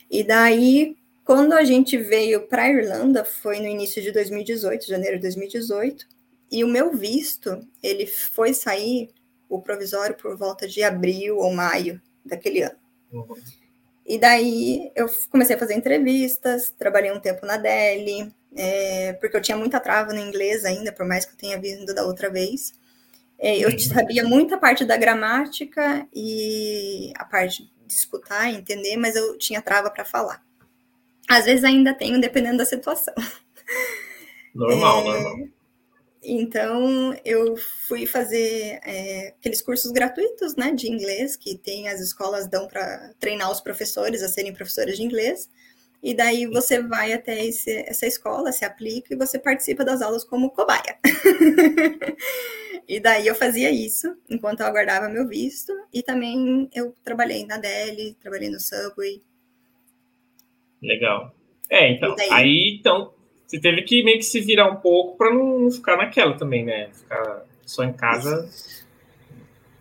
[0.08, 5.16] E daí, quando a gente veio para a Irlanda, foi no início de 2018, janeiro
[5.16, 6.06] de 2018,
[6.52, 9.10] e o meu visto, ele foi sair
[9.48, 12.78] o provisório por volta de abril ou maio daquele ano.
[13.12, 13.34] Uhum.
[14.06, 19.42] E daí eu comecei a fazer entrevistas, trabalhei um tempo na Deli, é, porque eu
[19.42, 22.72] tinha muita trava no inglês ainda, por mais que eu tenha vindo da outra vez.
[23.44, 29.36] É, eu sabia muita parte da gramática e a parte de escutar, entender, mas eu
[29.36, 30.42] tinha trava para falar.
[31.28, 33.12] Às vezes ainda tenho, dependendo da situação.
[34.54, 35.48] Normal, é, normal.
[36.22, 37.54] Então, eu
[37.86, 43.12] fui fazer é, aqueles cursos gratuitos né, de inglês que tem as escolas dão para
[43.20, 45.50] treinar os professores a serem professores de inglês.
[46.04, 50.22] E daí você vai até esse, essa escola, se aplica e você participa das aulas
[50.22, 50.98] como cobaia.
[52.86, 55.72] E daí eu fazia isso enquanto eu aguardava meu visto.
[55.90, 59.22] E também eu trabalhei na Deli, trabalhei no Subway.
[60.82, 61.34] Legal.
[61.70, 63.14] É, então, aí então
[63.46, 66.90] você teve que meio que se virar um pouco para não ficar naquela também, né?
[66.92, 68.46] Ficar só em casa.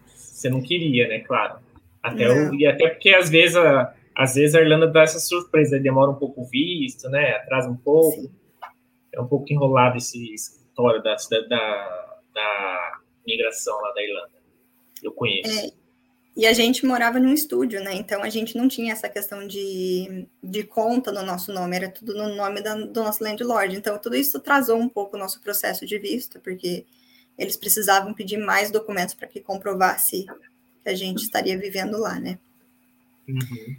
[0.06, 1.20] Você não queria, né?
[1.20, 1.60] Claro.
[2.02, 5.80] Até o, e até porque às vezes a, às vezes a Irlanda dá essa surpresa,
[5.80, 7.38] demora um pouco o visto, né?
[7.38, 8.22] Atrasa um pouco.
[8.22, 8.32] Sim.
[9.12, 11.16] É um pouco enrolado esse história da,
[11.48, 14.32] da da migração lá da Irlanda.
[15.02, 15.60] Eu conheço.
[15.60, 15.72] É,
[16.36, 17.94] e a gente morava num estúdio, né?
[17.94, 22.16] Então a gente não tinha essa questão de, de conta no nosso nome, era tudo
[22.16, 23.76] no nome da, do nosso landlord.
[23.76, 26.86] Então tudo isso atrasou um pouco o nosso processo de visto, porque
[27.38, 30.26] eles precisavam pedir mais documentos para que comprovasse
[30.84, 32.40] que a gente estaria vivendo lá, né?
[33.28, 33.76] Uhum.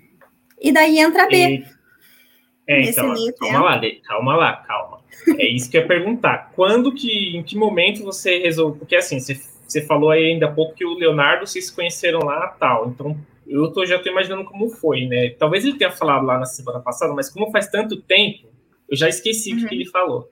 [0.60, 1.36] E daí entra B.
[1.36, 1.74] E...
[2.66, 5.00] É, então, calma lá, calma lá, calma.
[5.38, 6.50] É isso que eu ia perguntar.
[6.54, 8.78] Quando que, em que momento você resolveu?
[8.78, 9.34] Porque assim, você,
[9.66, 12.88] você falou aí ainda há pouco que o Leonardo vocês se conheceram lá tal.
[12.88, 15.30] Então, eu tô, já estou imaginando como foi, né?
[15.38, 18.48] Talvez ele tenha falado lá na semana passada, mas como faz tanto tempo,
[18.88, 19.56] eu já esqueci uhum.
[19.56, 19.80] o que uhum.
[19.80, 20.30] ele falou.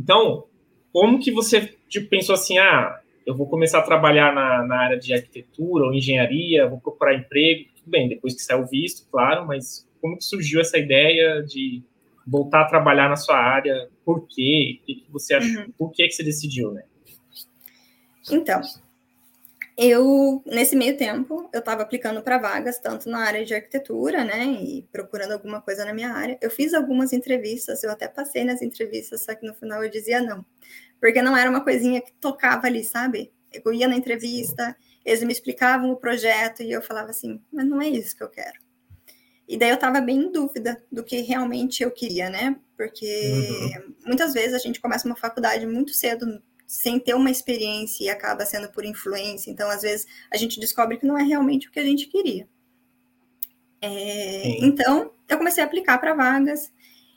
[0.00, 0.44] Então,
[0.92, 4.98] como que você tipo, pensou assim, ah, eu vou começar a trabalhar na, na área
[4.98, 9.86] de arquitetura ou engenharia, vou procurar emprego, tudo bem, depois que saiu visto, claro, mas
[10.00, 11.82] como que surgiu essa ideia de
[12.26, 13.88] voltar a trabalhar na sua área?
[14.04, 14.80] Por quê?
[14.82, 15.62] O que, que você achou?
[15.62, 15.72] Uhum.
[15.78, 16.82] Por que, que você decidiu, né?
[18.30, 18.60] Então,
[19.78, 24.44] eu, nesse meio tempo, eu estava aplicando para vagas, tanto na área de arquitetura, né,
[24.44, 26.36] e procurando alguma coisa na minha área.
[26.42, 30.20] Eu fiz algumas entrevistas, eu até passei nas entrevistas, só que no final eu dizia
[30.20, 30.44] não,
[31.00, 33.30] porque não era uma coisinha que tocava ali, sabe?
[33.52, 37.80] Eu ia na entrevista, eles me explicavam o projeto e eu falava assim, mas não
[37.80, 38.58] é isso que eu quero.
[39.48, 42.56] E daí eu estava bem em dúvida do que realmente eu queria, né?
[42.76, 43.94] Porque uhum.
[44.04, 48.44] muitas vezes a gente começa uma faculdade muito cedo sem ter uma experiência e acaba
[48.44, 49.48] sendo por influência.
[49.48, 52.48] Então, às vezes, a gente descobre que não é realmente o que a gente queria.
[53.80, 56.72] É, então, eu comecei a aplicar para vagas,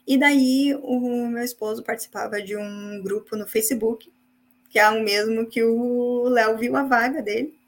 [0.06, 4.14] e daí o meu esposo participava de um grupo no Facebook,
[4.70, 7.59] que é o mesmo que o Léo viu a vaga dele.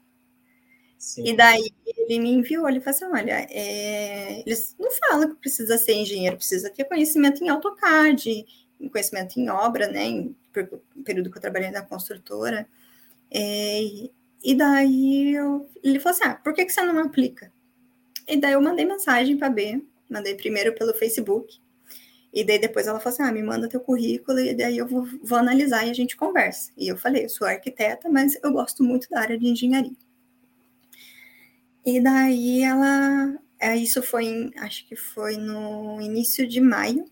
[1.02, 1.24] Sim.
[1.26, 5.76] E daí ele me enviou, ele falou assim: olha, é, eles não falam que precisa
[5.76, 8.46] ser engenheiro, precisa ter conhecimento em AutoCAD,
[8.90, 10.04] conhecimento em obra, né?
[10.04, 10.36] Em
[11.04, 12.68] período que eu trabalhei na construtora.
[13.32, 13.80] É,
[14.44, 17.52] e daí eu, ele falou assim: ah, por que, que você não aplica?
[18.28, 21.60] E daí eu mandei mensagem para a B, mandei primeiro pelo Facebook.
[22.32, 25.04] E daí depois ela falou assim: ah, me manda teu currículo e daí eu vou,
[25.22, 26.72] vou analisar e a gente conversa.
[26.78, 29.96] E eu falei: eu sou arquiteta, mas eu gosto muito da área de engenharia.
[31.84, 33.38] E daí ela.
[33.58, 37.04] É, isso foi, em, acho que foi no início de maio.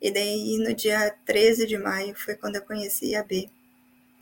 [0.00, 3.48] E daí, no dia 13 de maio, foi quando eu conheci a B.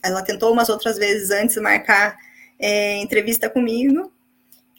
[0.03, 2.17] Ela tentou umas outras vezes antes marcar
[2.59, 4.13] é, entrevista comigo,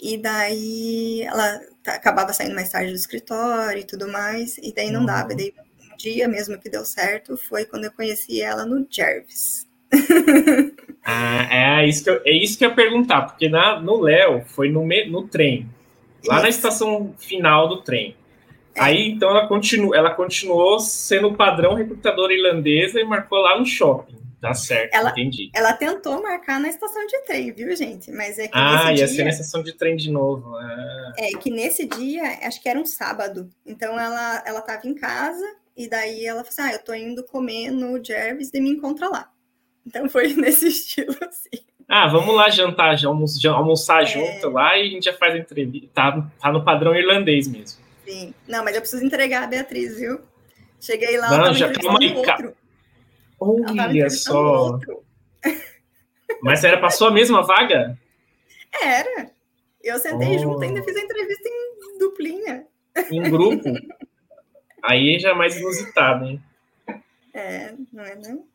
[0.01, 5.01] e daí ela acabava saindo mais tarde do escritório e tudo mais, e daí não
[5.01, 5.05] uhum.
[5.05, 5.33] dava.
[5.33, 5.53] E daí,
[5.91, 9.67] um dia mesmo que deu certo foi quando eu conheci ela no Jervis.
[11.05, 14.43] ah, é isso que eu, é isso que eu ia perguntar, porque na, no Léo
[14.47, 15.69] foi no, no trem,
[16.25, 18.15] lá na estação final do trem.
[18.77, 23.65] Aí, então, ela, continu, ela continuou sendo o padrão recrutadora irlandesa e marcou lá no
[23.65, 24.15] shopping.
[24.41, 25.49] Tá certo, ela, entendi.
[25.55, 28.11] Ela tentou marcar na estação de trem, viu, gente?
[28.11, 30.55] Mas é que Ah, ia dia, ser na estação de trem de novo.
[30.55, 31.13] Ah.
[31.17, 33.49] É que nesse dia, acho que era um sábado.
[33.65, 37.23] Então, ela, ela tava em casa e daí ela falou assim, ah, eu tô indo
[37.23, 39.31] comer no Jervis e me encontra lá.
[39.85, 41.63] Então, foi nesse estilo, assim.
[41.87, 44.05] Ah, vamos lá jantar, almoçar é...
[44.05, 45.89] junto lá e a gente já faz a entrevista.
[45.93, 47.79] Tá, tá no padrão irlandês mesmo.
[48.05, 48.33] Sim.
[48.47, 50.19] Não, mas eu preciso entregar a Beatriz, viu?
[50.79, 52.55] Cheguei lá, não, já calma aí, outro.
[53.39, 54.79] Olha só.
[56.41, 57.97] Mas era para sua mesma vaga?
[58.81, 59.31] Era.
[59.83, 60.39] Eu sentei oh.
[60.39, 62.67] junto, ainda fiz a entrevista em duplinha.
[63.11, 63.69] Em grupo?
[64.83, 66.43] aí já é mais inusitado, hein?
[67.33, 68.47] É, não é não?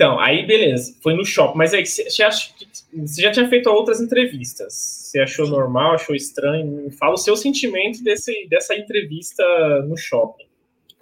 [0.00, 1.58] Então, aí beleza, foi no shopping.
[1.58, 4.72] Mas aí, você, você já tinha feito outras entrevistas.
[4.72, 6.90] Você achou normal, achou estranho?
[6.92, 9.44] Fala o seu sentimento desse, dessa entrevista
[9.82, 10.46] no shopping.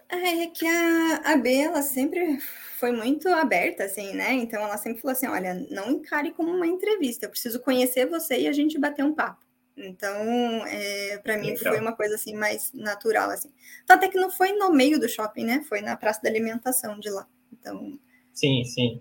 [0.08, 2.40] É, é que a, a B, ela sempre
[2.76, 4.32] foi muito aberta, assim, né?
[4.32, 8.40] Então ela sempre falou assim: olha, não encare como uma entrevista, eu preciso conhecer você
[8.40, 9.46] e a gente bater um papo.
[9.76, 10.10] Então,
[10.66, 13.52] é, para mim foi uma coisa assim mais natural, assim.
[13.88, 15.64] Até que não foi no meio do shopping, né?
[15.68, 17.28] Foi na praça da alimentação de lá.
[17.52, 17.96] Então,
[18.38, 19.00] Sim, sim.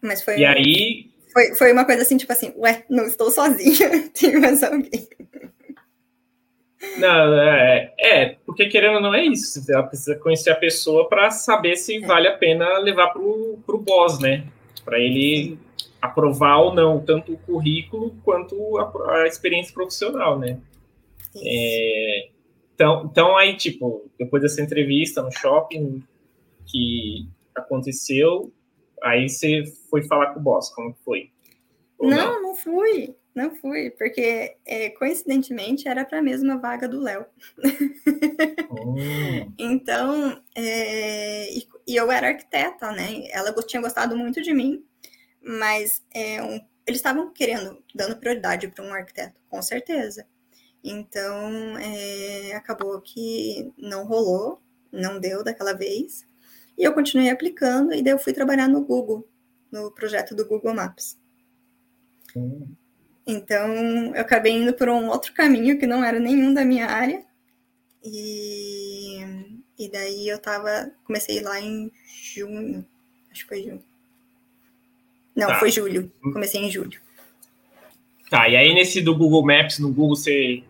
[0.00, 0.38] Mas foi.
[0.38, 1.10] E aí.
[1.34, 5.06] Foi, foi uma coisa assim, tipo assim, ué, não estou sozinha, tem mais alguém.
[6.96, 9.60] Não, é, é, porque querendo ou não é isso.
[9.60, 12.06] Você precisa conhecer a pessoa para saber se é.
[12.06, 14.46] vale a pena levar para o boss, né?
[14.82, 15.58] Para ele
[16.00, 20.58] aprovar ou não, tanto o currículo quanto a, a experiência profissional, né?
[21.36, 22.30] É,
[22.74, 26.02] então, então, aí, tipo, depois dessa entrevista no shopping,
[26.64, 27.28] que
[27.60, 28.52] aconteceu,
[29.02, 31.30] aí você foi falar com o boss, como foi?
[32.00, 37.00] não, não, não fui, não fui, porque é, coincidentemente era para a mesma vaga do
[37.00, 37.26] Léo.
[38.70, 38.94] Oh.
[39.58, 43.28] então, é, e, e, eu era arquiteta, né?
[43.30, 44.84] Ela tinha gostado muito de mim,
[45.42, 50.26] mas é, um, eles estavam querendo, dando prioridade para um arquiteto, com certeza.
[50.82, 56.26] Então, é, acabou que não rolou, não deu daquela vez.
[56.80, 59.28] E eu continuei aplicando, e daí eu fui trabalhar no Google,
[59.70, 61.18] no projeto do Google Maps.
[62.34, 62.74] Hum.
[63.26, 67.22] Então, eu acabei indo por um outro caminho que não era nenhum da minha área.
[68.02, 69.18] E,
[69.78, 70.90] e daí eu tava.
[71.04, 71.92] Comecei lá em
[72.34, 72.86] junho.
[73.30, 73.84] Acho que foi junho.
[75.36, 75.58] Não, tá.
[75.58, 76.10] foi julho.
[76.32, 76.98] Comecei em julho.
[78.30, 80.64] Tá, e aí nesse do Google Maps, no Google, você.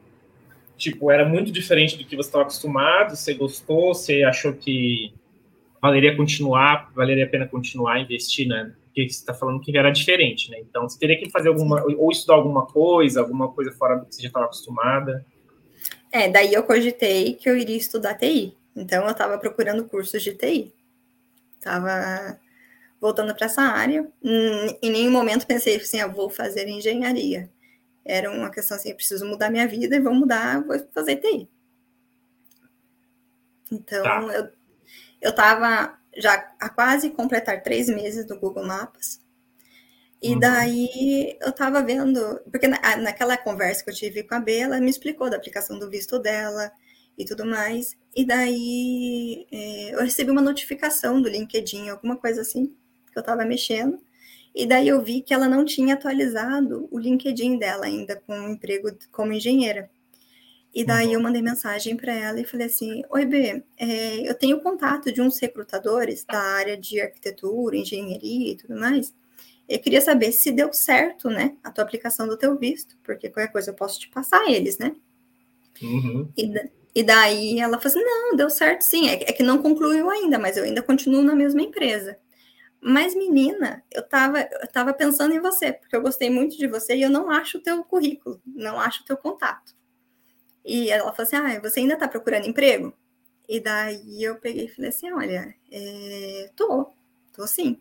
[0.77, 3.15] Tipo, era muito diferente do que você estava acostumado?
[3.15, 3.95] Você gostou?
[3.95, 5.15] Você achou que
[5.81, 8.75] valeria continuar, valeria a pena continuar investir, né?
[8.85, 10.59] Porque você está falando que era diferente, né?
[10.61, 14.15] Então, você teria que fazer alguma, ou estudar alguma coisa, alguma coisa fora do que
[14.15, 15.25] você já estava acostumada.
[16.13, 18.57] É, daí eu cogitei que eu iria estudar TI.
[18.77, 20.73] Então, eu estava procurando cursos de TI.
[21.59, 22.39] Estava
[23.01, 24.07] voltando para essa área.
[24.83, 27.49] Em nenhum momento pensei assim, eu vou fazer engenharia.
[28.05, 31.49] Era uma questão assim, eu preciso mudar minha vida e vou mudar, vou fazer TI.
[33.71, 34.21] Então, tá.
[34.35, 34.49] eu,
[35.21, 39.21] eu tava já há quase completar três meses do Google Maps.
[40.23, 40.39] E uhum.
[40.39, 44.81] daí eu tava vendo, porque na, naquela conversa que eu tive com a Bela, ela
[44.81, 46.71] me explicou da aplicação do visto dela
[47.17, 47.97] e tudo mais.
[48.15, 52.75] E daí é, eu recebi uma notificação do LinkedIn, alguma coisa assim,
[53.13, 53.99] que eu tava mexendo.
[54.55, 58.51] E daí eu vi que ela não tinha atualizado o LinkedIn dela ainda com um
[58.51, 59.91] emprego como engenheira.
[60.73, 61.13] E daí uhum.
[61.15, 65.21] eu mandei mensagem para ela e falei assim: Oi, B, é, eu tenho contato de
[65.21, 69.13] uns recrutadores da área de arquitetura, engenharia e tudo mais.
[69.69, 73.53] Eu queria saber se deu certo, né, a tua aplicação do teu visto, porque qualquer
[73.53, 74.95] coisa eu posso te passar eles, né?
[75.83, 76.33] Uhum.
[76.37, 76.53] E,
[76.95, 80.39] e, daí ela falou assim: Não, deu certo sim, é, é, que não concluiu ainda,
[80.39, 82.17] mas eu ainda continuo na mesma empresa.
[82.81, 86.97] Mas, menina, eu tava, eu tava pensando em você, porque eu gostei muito de você
[86.97, 89.75] e eu não acho o teu currículo, não acho o teu contato.
[90.65, 92.93] E ela falou assim: Ah, você ainda está procurando emprego?
[93.49, 96.93] E daí eu peguei e falei assim: Olha, é, tô,
[97.33, 97.79] tô sim.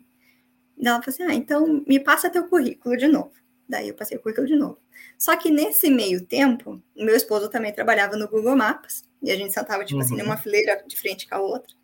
[0.76, 3.32] E ela falou assim: Ah, então me passa teu currículo de novo.
[3.68, 4.78] Daí eu passei o currículo de novo.
[5.16, 9.52] Só que nesse meio tempo, meu esposo também trabalhava no Google Maps, e a gente
[9.52, 10.04] sentava, tipo uhum.
[10.04, 11.74] assim, numa fileira de frente com a outra.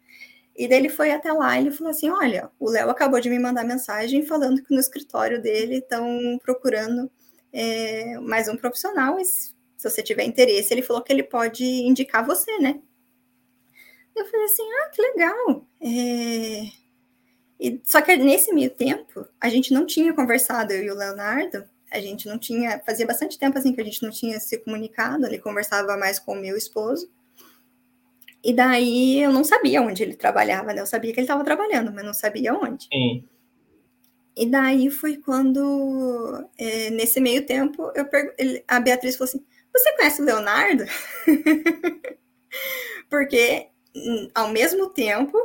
[0.56, 3.28] E daí ele foi até lá e ele falou assim: Olha, o Léo acabou de
[3.28, 7.10] me mandar mensagem falando que no escritório dele estão procurando
[7.52, 9.18] é, mais um profissional
[9.76, 12.80] se você tiver interesse, ele falou que ele pode indicar você, né?
[14.14, 15.66] Eu falei assim, ah, que legal.
[15.80, 16.86] É...
[17.60, 21.64] E, só que nesse meio tempo, a gente não tinha conversado, eu e o Leonardo,
[21.90, 25.26] a gente não tinha, fazia bastante tempo assim que a gente não tinha se comunicado,
[25.26, 27.10] ele conversava mais com o meu esposo.
[28.42, 30.80] E daí eu não sabia onde ele trabalhava, né?
[30.80, 32.86] Eu sabia que ele estava trabalhando, mas não sabia onde.
[32.92, 33.24] Sim.
[34.36, 38.06] E daí foi quando, é, nesse meio tempo, eu
[38.38, 39.44] ele, a Beatriz falou assim:
[39.78, 40.84] você conhece o Leonardo?
[43.08, 45.38] Porque, hum, ao mesmo tempo,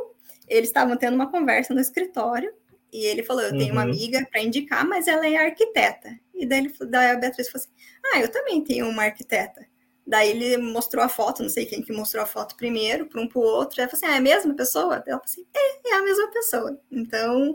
[0.48, 2.52] eles estavam tendo uma conversa no escritório
[2.92, 3.72] e ele falou: Eu tenho uhum.
[3.72, 6.10] uma amiga para indicar, mas ela é arquiteta.
[6.34, 7.74] E daí, ele, daí a Beatriz falou assim:
[8.12, 9.66] Ah, eu também tenho uma arquiteta.
[10.06, 13.28] Daí ele mostrou a foto, não sei quem que mostrou a foto primeiro, para um
[13.28, 13.80] para o outro.
[13.80, 14.94] Ela falou assim: Ah, é a mesma pessoa?
[14.94, 16.80] Ela falou assim: É, é a mesma pessoa.
[16.90, 17.54] Então,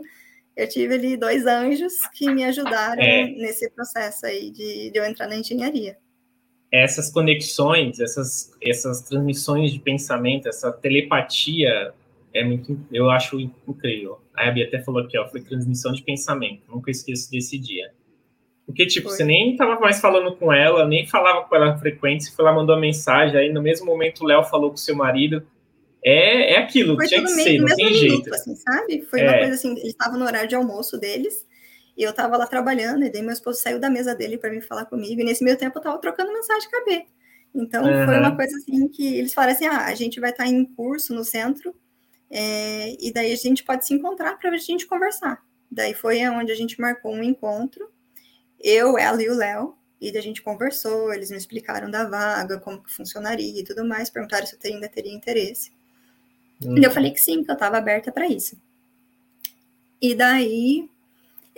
[0.56, 3.26] eu tive ali dois anjos que me ajudaram é.
[3.26, 5.96] nesse processo aí de, de eu entrar na engenharia
[6.70, 11.92] essas conexões, essas, essas transmissões de pensamento, essa telepatia
[12.32, 14.20] é muito, eu acho incrível.
[14.34, 16.62] A Abby até falou aqui, ó, foi transmissão de pensamento.
[16.68, 17.90] Nunca esqueço desse dia.
[18.66, 19.16] Porque, tipo, foi.
[19.16, 22.52] você nem tava mais falando com ela, nem falava com ela frequente, você foi lá,
[22.52, 25.42] mandou uma mensagem, aí no mesmo momento o Léo falou com seu marido.
[26.04, 28.12] É, é aquilo, foi tinha que ser, não tem jeito.
[28.12, 29.02] Minuto, assim, sabe?
[29.10, 29.24] Foi é.
[29.28, 31.46] uma coisa assim, eles estavam no horário de almoço deles,
[31.98, 34.62] e eu tava lá trabalhando, e daí meu esposo saiu da mesa dele para vir
[34.62, 37.06] falar comigo, e nesse meio tempo eu tava trocando mensagem com a B.
[37.52, 38.04] Então uhum.
[38.06, 40.64] foi uma coisa assim que eles falaram assim: ah, a gente vai estar tá em
[40.64, 41.74] curso no centro,
[42.30, 45.42] é, e daí a gente pode se encontrar para a gente conversar.
[45.68, 47.90] Daí foi onde a gente marcou um encontro,
[48.60, 52.60] eu, ela e o Léo, e daí a gente conversou, eles me explicaram da vaga,
[52.60, 55.72] como que funcionaria e tudo mais, perguntaram se eu ainda teria interesse.
[56.62, 56.78] Uhum.
[56.78, 58.56] E eu falei que sim, que eu estava aberta para isso.
[60.00, 60.88] E daí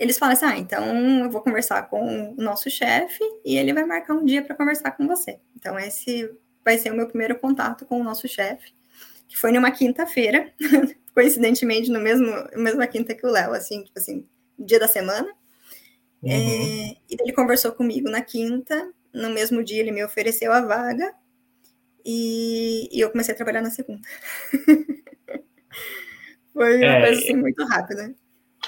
[0.01, 3.85] eles falam assim: ah, então eu vou conversar com o nosso chefe e ele vai
[3.85, 5.39] marcar um dia para conversar com você.
[5.55, 6.27] Então, esse
[6.65, 8.73] vai ser o meu primeiro contato com o nosso chefe,
[9.27, 10.51] que foi numa quinta-feira,
[11.13, 15.31] coincidentemente, no mesmo mesma quinta que o Léo, assim, tipo assim, dia da semana.
[16.23, 16.31] Uhum.
[16.31, 21.13] É, e ele conversou comigo na quinta, no mesmo dia ele me ofereceu a vaga
[22.03, 24.01] e, e eu comecei a trabalhar na segunda.
[26.53, 28.15] Foi uma é, coisa assim muito rápida.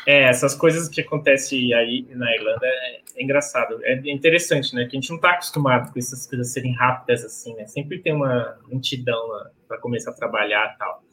[0.05, 3.79] É, essas coisas que acontecem aí na Irlanda é, é, engraçado.
[3.83, 4.85] É interessante, né?
[4.85, 7.65] Que a gente não está acostumado com essas coisas serem rápidas assim, né?
[7.67, 9.21] Sempre tem uma lentidão
[9.67, 11.03] para começar a trabalhar e tal.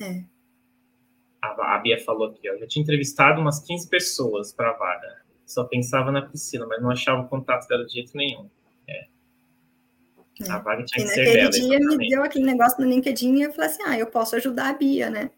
[0.00, 0.24] É.
[1.40, 2.54] A, a Bia falou aqui, ó.
[2.54, 5.22] Eu já tinha entrevistado umas 15 pessoas para a vaga.
[5.46, 8.50] Só pensava na Priscila, mas não achava o contato dela de jeito nenhum.
[8.88, 9.06] É.
[10.40, 10.50] É.
[10.50, 11.44] A vaga tinha e que ser dela.
[11.44, 14.34] Naquele dia me deu aquele negócio no LinkedIn e eu falei assim: ah, eu posso
[14.34, 15.30] ajudar a Bia, né?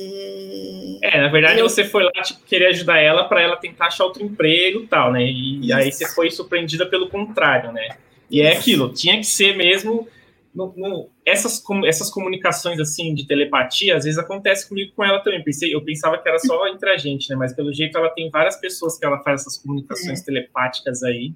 [0.00, 0.98] E...
[1.02, 1.68] É, na verdade eu...
[1.68, 5.12] você foi lá tipo, querer ajudar ela para ela tentar achar outro emprego e tal,
[5.12, 5.24] né?
[5.24, 7.88] E, e aí você foi surpreendida pelo contrário, né?
[8.30, 10.06] E é aquilo, tinha que ser mesmo
[10.54, 15.42] no, no, essas, essas comunicações assim de telepatia, às vezes acontece comigo com ela também.
[15.42, 17.36] Pensei, eu pensava que era só entre a gente, né?
[17.36, 20.24] Mas pelo jeito ela tem várias pessoas que ela faz essas comunicações é.
[20.24, 21.32] telepáticas aí.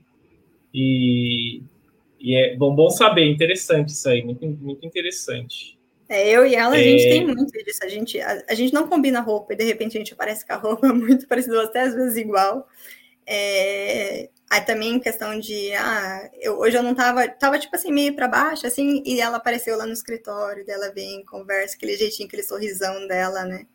[0.73, 1.63] E,
[2.21, 5.79] e é bom, bom saber, interessante isso aí, muito, muito interessante.
[6.09, 7.27] É, eu e ela, a gente tem é.
[7.27, 7.81] muito disso.
[7.83, 10.53] A gente, a, a, gente não combina roupa e de repente a gente aparece com
[10.53, 12.69] a roupa muito parecida, até às vezes igual.
[13.27, 18.15] É, Aí também questão de, ah, eu, hoje eu não tava, tava tipo assim, meio
[18.15, 22.43] para baixo, assim, e ela apareceu lá no escritório, dela vem, conversa, aquele jeitinho, aquele
[22.43, 23.67] sorrisão dela, né?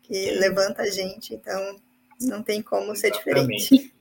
[0.00, 0.38] Que Sim.
[0.38, 1.76] levanta a gente, então
[2.20, 3.00] não tem como Exatamente.
[3.00, 3.94] ser diferente.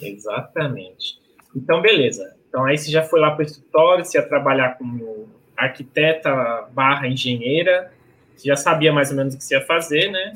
[0.00, 1.18] Exatamente.
[1.56, 2.36] Então, beleza.
[2.48, 5.28] Então aí você já foi lá para o escritório, você ia trabalhar como
[5.64, 7.92] arquiteta barra engenheira,
[8.44, 10.32] já sabia mais ou menos o que você ia fazer, né?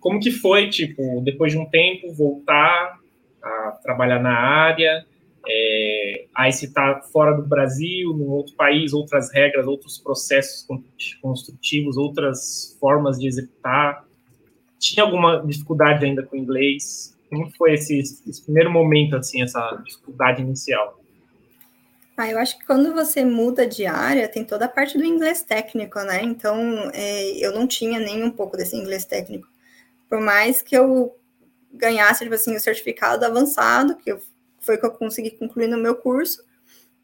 [0.00, 2.98] Como que foi, tipo, depois de um tempo, voltar
[3.42, 5.04] a trabalhar na área,
[5.46, 10.66] é, aí se está fora do Brasil, num outro país, outras regras, outros processos
[11.20, 14.04] construtivos, outras formas de executar.
[14.78, 17.16] Tinha alguma dificuldade ainda com o inglês?
[17.28, 21.03] Como foi esse, esse primeiro momento, assim, essa dificuldade inicial?
[22.16, 25.42] Ah, eu acho que quando você muda de área, tem toda a parte do inglês
[25.42, 26.22] técnico, né?
[26.22, 29.48] Então, é, eu não tinha nem um pouco desse inglês técnico.
[30.08, 31.16] Por mais que eu
[31.72, 34.16] ganhasse, tipo assim, o certificado avançado, que
[34.60, 36.44] foi que eu consegui concluir no meu curso,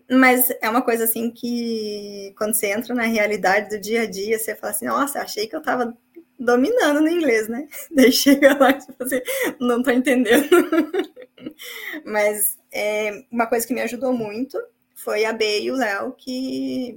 [0.08, 4.38] mas é uma coisa assim que quando você entra na realidade do dia a dia,
[4.38, 5.96] você fala assim, nossa, achei que eu estava
[6.38, 7.66] dominando no inglês, né?
[7.94, 9.20] Daí chega lá tipo assim,
[9.61, 10.48] não tô entendendo.
[12.04, 14.56] mas é, uma coisa que me ajudou muito
[15.03, 16.96] foi a B e o Léo que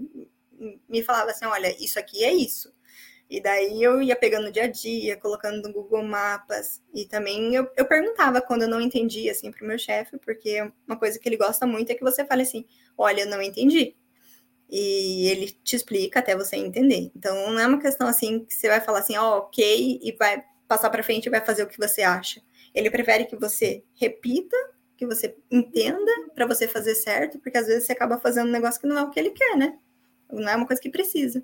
[0.87, 2.73] me falava assim, olha, isso aqui é isso.
[3.29, 6.81] E daí eu ia pegando no dia a dia, colocando no Google Mapas.
[6.93, 10.61] E também eu, eu perguntava quando eu não entendia, assim, para o meu chefe, porque
[10.87, 12.65] uma coisa que ele gosta muito é que você fale assim:
[12.97, 13.95] olha, eu não entendi.
[14.69, 17.11] E ele te explica até você entender.
[17.15, 20.11] Então não é uma questão assim que você vai falar assim, ó, oh, ok, e
[20.13, 22.41] vai passar para frente e vai fazer o que você acha.
[22.73, 24.57] Ele prefere que você repita,
[24.97, 28.79] que você entenda, para você fazer certo, porque às vezes você acaba fazendo um negócio
[28.79, 29.77] que não é o que ele quer, né?
[30.31, 31.43] Não é uma coisa que precisa.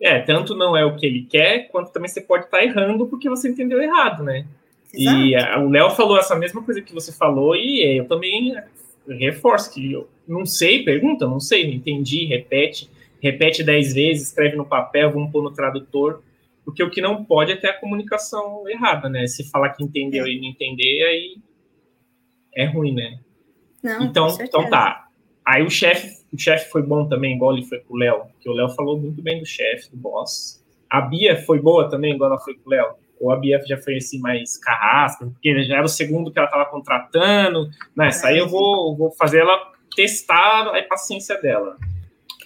[0.00, 3.06] É, tanto não é o que ele quer, quanto também você pode estar tá errando
[3.06, 4.46] porque você entendeu errado, né?
[4.94, 5.18] Exato.
[5.18, 8.54] E a, o Léo falou essa mesma coisa que você falou, e eu também
[9.08, 12.88] reforço que eu não sei, pergunta, não sei, não entendi, repete,
[13.20, 16.22] repete dez vezes, escreve no papel, vamos pôr no tradutor,
[16.64, 19.26] porque o que não pode é ter a comunicação errada, né?
[19.26, 20.30] Se falar que entendeu é.
[20.30, 21.36] e não entender, aí
[22.58, 23.18] é ruim, né?
[23.82, 25.06] Não, então, então tá.
[25.46, 28.48] Aí o chefe o chefe foi bom também, igual ele foi com o Léo, que
[28.48, 30.62] o Léo falou muito bem do chefe, do boss.
[30.90, 32.94] A Bia foi boa também, igual ela foi com o Léo.
[33.20, 36.46] Ou a Bia já foi assim mais carrasca, porque já era o segundo que ela
[36.46, 37.68] estava contratando.
[37.96, 41.76] Nessa aí eu vou, vou fazer ela testar a paciência dela.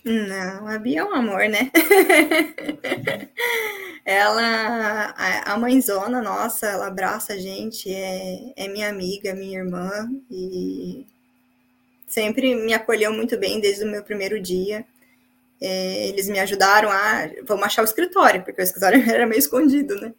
[0.04, 1.70] Não, a Bia é um amor, né?
[4.04, 10.10] ela, a, a mãezona, nossa, ela abraça a gente, é, é minha amiga, minha irmã,
[10.28, 11.06] e
[12.06, 14.84] sempre me acolheu muito bem desde o meu primeiro dia.
[15.60, 17.30] É, eles me ajudaram a.
[17.44, 20.12] Vamos achar o escritório, porque o escritório era meio escondido, né?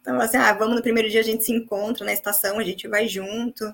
[0.00, 2.88] Então, assim, ah, vamos no primeiro dia a gente se encontra na estação, a gente
[2.88, 3.72] vai junto.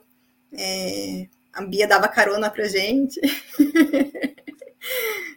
[0.52, 3.20] É, a Bia dava carona pra gente.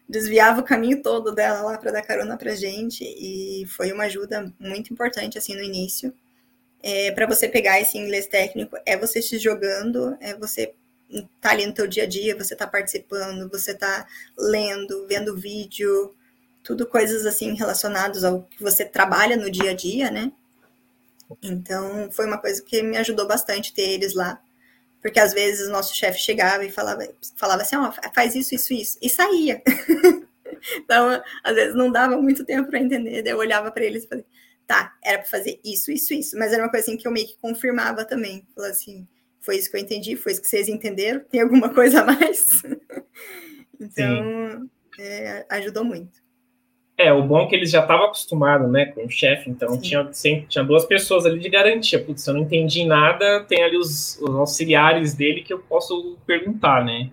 [0.07, 3.03] Desviava o caminho todo dela lá para dar carona pra gente.
[3.03, 6.13] E foi uma ajuda muito importante, assim, no início.
[6.81, 10.73] É, para você pegar esse inglês técnico, é você se jogando, é você
[11.41, 14.05] tá ali no teu dia a dia, você tá participando, você tá
[14.37, 16.13] lendo, vendo vídeo,
[16.63, 20.31] tudo coisas assim relacionadas ao que você trabalha no dia a dia, né?
[21.41, 24.41] Então, foi uma coisa que me ajudou bastante ter eles lá.
[25.07, 28.53] Porque às vezes o nosso chefe chegava e falava, falava assim, ó, oh, faz isso,
[28.53, 29.63] isso, isso, e saía.
[30.75, 33.21] então, às vezes não dava muito tempo para entender.
[33.21, 34.25] Daí eu olhava para eles e falei,
[34.67, 36.37] tá, era para fazer isso, isso, isso.
[36.37, 38.45] Mas era uma coisa assim que eu meio que confirmava também.
[38.53, 39.07] Falava assim,
[39.39, 41.21] foi isso que eu entendi, foi isso que vocês entenderam.
[41.21, 42.61] Tem alguma coisa a mais?
[43.79, 46.21] então, é, ajudou muito.
[46.97, 50.11] É, o bom é que eles já estavam acostumados, né, com o chefe, então tinha,
[50.11, 52.03] sempre, tinha duas pessoas ali de garantia.
[52.03, 56.17] Putz, se eu não entendi nada, tem ali os, os auxiliares dele que eu posso
[56.25, 57.11] perguntar, né?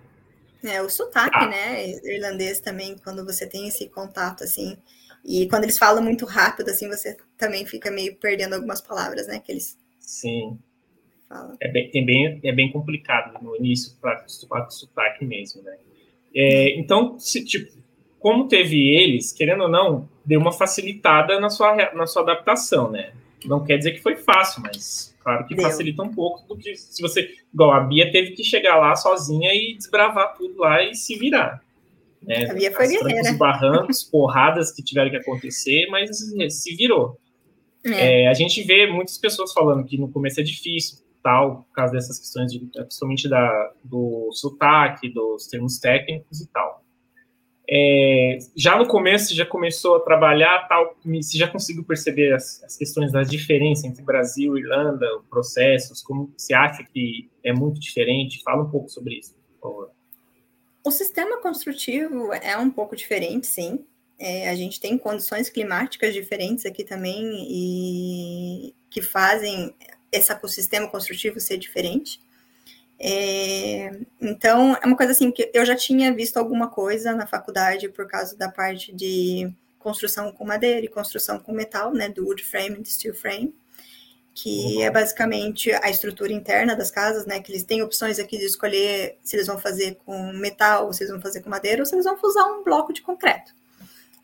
[0.63, 1.47] É, o sotaque, ah.
[1.47, 4.75] né, irlandês também, quando você tem esse contato, assim,
[5.23, 9.39] e quando eles falam muito rápido, assim, você também fica meio perdendo algumas palavras, né,
[9.39, 9.77] que eles...
[9.99, 10.57] Sim.
[11.29, 11.55] Fala.
[11.61, 15.77] É bem, bem, é bem complicado no início para acostumar com sotaque mesmo, né?
[16.33, 17.71] É, então, se, tipo,
[18.25, 23.11] como teve eles, querendo ou não, deu uma facilitada na sua, na sua adaptação, né?
[23.45, 27.03] Não quer dizer que foi fácil, mas claro que facilita um pouco do que se
[27.03, 31.15] você, igual a Bia teve que chegar lá sozinha e desbravar tudo lá e se
[31.19, 31.61] virar.
[32.19, 32.49] Né?
[32.49, 33.31] A Bia foi guerreira.
[33.33, 36.17] barrancos, porradas que tiveram que acontecer, mas
[36.49, 37.19] se virou.
[37.85, 38.23] É.
[38.23, 41.93] É, a gente vê muitas pessoas falando que no começo é difícil, tal, por causa
[41.93, 46.84] dessas questões, de, principalmente da, do sotaque, dos termos técnicos e tal.
[47.67, 52.77] É, já no começo, já começou a trabalhar, tal, você já conseguiu perceber as, as
[52.77, 58.43] questões da diferença entre Brasil e Irlanda, processos, como você acha que é muito diferente?
[58.43, 59.91] Fala um pouco sobre isso, por favor.
[60.83, 63.83] O sistema construtivo é um pouco diferente, sim.
[64.19, 69.75] É, a gente tem condições climáticas diferentes aqui também e que fazem
[70.11, 72.19] esse ecossistema construtivo ser diferente.
[72.99, 73.91] É,
[74.21, 78.07] então, é uma coisa assim que eu já tinha visto alguma coisa na faculdade por
[78.07, 82.81] causa da parte de construção com madeira e construção com metal, né, do wood frame
[82.81, 83.53] e steel frame,
[84.33, 84.81] que uhum.
[84.81, 89.17] é basicamente a estrutura interna das casas, né, que eles têm opções aqui de escolher
[89.21, 91.93] se eles vão fazer com metal, ou se eles vão fazer com madeira, ou se
[91.93, 93.53] eles vão usar um bloco de concreto.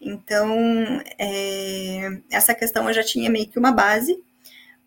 [0.01, 0.49] Então,
[1.19, 4.19] é, essa questão eu já tinha meio que uma base,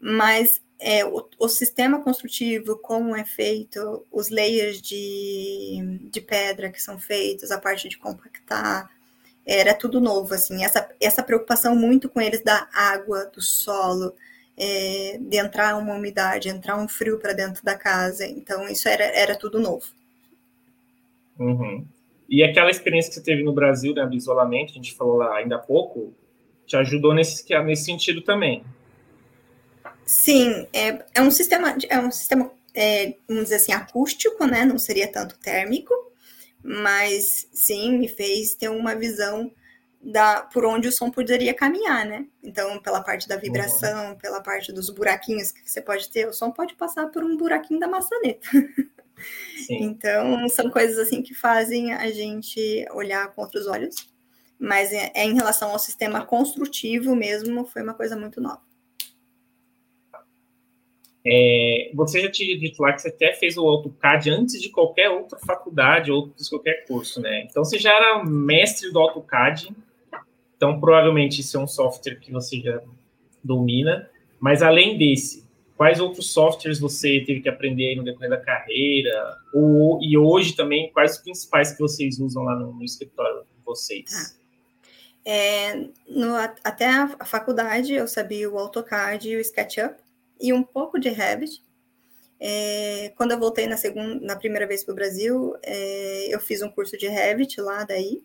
[0.01, 6.81] mas é, o, o, sistema construtivo, como é feito, os layers de, de pedra que
[6.81, 8.91] são feitos, a parte de compactar,
[9.47, 14.13] era tudo novo, assim, essa, essa preocupação muito com eles da água, do solo,
[14.59, 19.05] é, de entrar uma umidade, entrar um frio para dentro da casa, então isso era,
[19.05, 19.87] era tudo novo.
[21.39, 21.83] Uhum.
[22.29, 25.35] E aquela experiência que você teve no Brasil, né, do isolamento, a gente falou lá
[25.39, 26.13] ainda há pouco,
[26.67, 28.63] te ajudou nesse, nesse sentido também.
[30.07, 34.65] Sim, é, é um sistema, é um sistema, é, vamos dizer assim, acústico, né?
[34.65, 35.95] Não seria tanto térmico,
[36.63, 39.51] mas sim, me fez ter uma visão
[40.03, 42.27] da por onde o som poderia caminhar, né?
[42.43, 44.19] Então, pela parte da vibração, uhum.
[44.19, 47.81] pela parte dos buraquinhos que você pode ter, o som pode passar por um buraquinho
[47.81, 48.47] da maçaneta.
[49.71, 54.13] então, são coisas assim que fazem a gente olhar com outros olhos.
[54.59, 58.63] Mas é, é em relação ao sistema construtivo mesmo, foi uma coisa muito nova.
[61.27, 65.09] É, você já tinha dito lá que você até fez o AutoCAD antes de qualquer
[65.09, 67.47] outra faculdade ou de qualquer curso, né?
[67.49, 69.75] Então você já era mestre do AutoCAD,
[70.57, 72.83] então provavelmente isso é um software que você já
[73.43, 74.11] domina.
[74.39, 75.49] Mas além desse,
[75.79, 79.39] quais outros softwares você teve que aprender aí no decorrer da carreira?
[79.55, 83.65] Ou, e hoje também, quais os principais que vocês usam lá no, no escritório de
[83.65, 84.05] vocês?
[84.13, 84.45] Ah.
[85.27, 85.75] É,
[86.07, 90.04] no, até a faculdade eu sabia o AutoCAD e o SketchUp
[90.45, 91.65] e um pouco de Revit.
[92.39, 96.61] É, quando eu voltei na segunda, na primeira vez para o Brasil, é, eu fiz
[96.61, 98.23] um curso de Revit lá daí.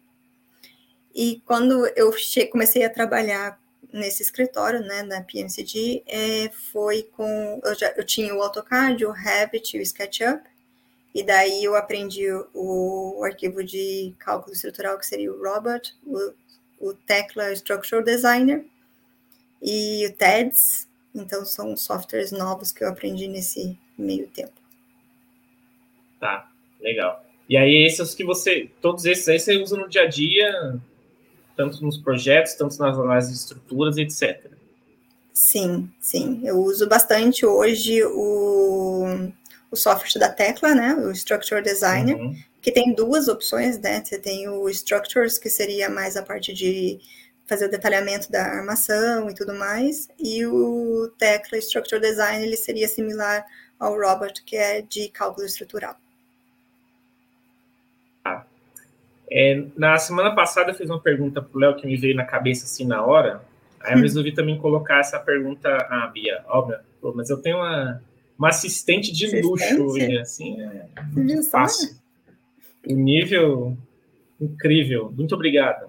[1.15, 2.11] E quando eu
[2.51, 3.57] comecei a trabalhar
[3.93, 9.11] nesse escritório, né, na PMCG, é, foi com eu já eu tinha o AutoCAD, o
[9.11, 10.43] Revit, o SketchUp.
[11.15, 16.33] E daí eu aprendi o, o arquivo de cálculo estrutural que seria o Robot, o,
[16.89, 18.65] o Tecla Structural Designer
[19.61, 24.53] e o TEDS, então, são softwares novos que eu aprendi nesse meio tempo.
[26.19, 26.49] Tá,
[26.79, 27.23] legal.
[27.47, 30.79] E aí, esses que você, todos esses aí você usa no dia a dia,
[31.55, 34.51] tanto nos projetos, tanto nas, nas estruturas, etc.
[35.33, 36.41] Sim, sim.
[36.43, 39.31] Eu uso bastante hoje o,
[39.71, 40.93] o software da Tecla, né?
[40.95, 42.35] O Structure Designer, uhum.
[42.61, 44.03] que tem duas opções, né?
[44.03, 46.99] Você tem o Structures, que seria mais a parte de
[47.49, 50.07] fazer o detalhamento da armação e tudo mais.
[50.19, 53.43] E o Tecla Structure Design ele seria similar
[53.79, 55.95] ao Robot, que é de cálculo estrutural.
[58.23, 58.43] Ah.
[59.31, 62.25] É, na semana passada eu fiz uma pergunta para o Léo que me veio na
[62.25, 63.41] cabeça assim na hora.
[63.81, 64.01] Aí eu hum.
[64.01, 66.43] resolvi também colocar essa pergunta à Bia.
[66.47, 66.77] Óbvio,
[67.15, 68.01] mas eu tenho uma,
[68.37, 69.47] uma assistente de assistente?
[69.47, 71.97] luxo hoje, assim, é muito fácil.
[72.87, 73.77] O nível
[74.39, 75.11] incrível.
[75.11, 75.88] Muito obrigado.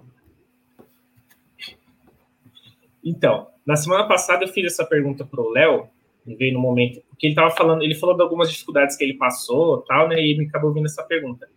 [3.03, 5.87] Então, na semana passada eu fiz essa pergunta para o Léo,
[6.25, 9.15] ele veio no momento, porque ele estava falando, ele falou de algumas dificuldades que ele
[9.15, 11.47] passou, tal, né, e me acabou vindo essa pergunta.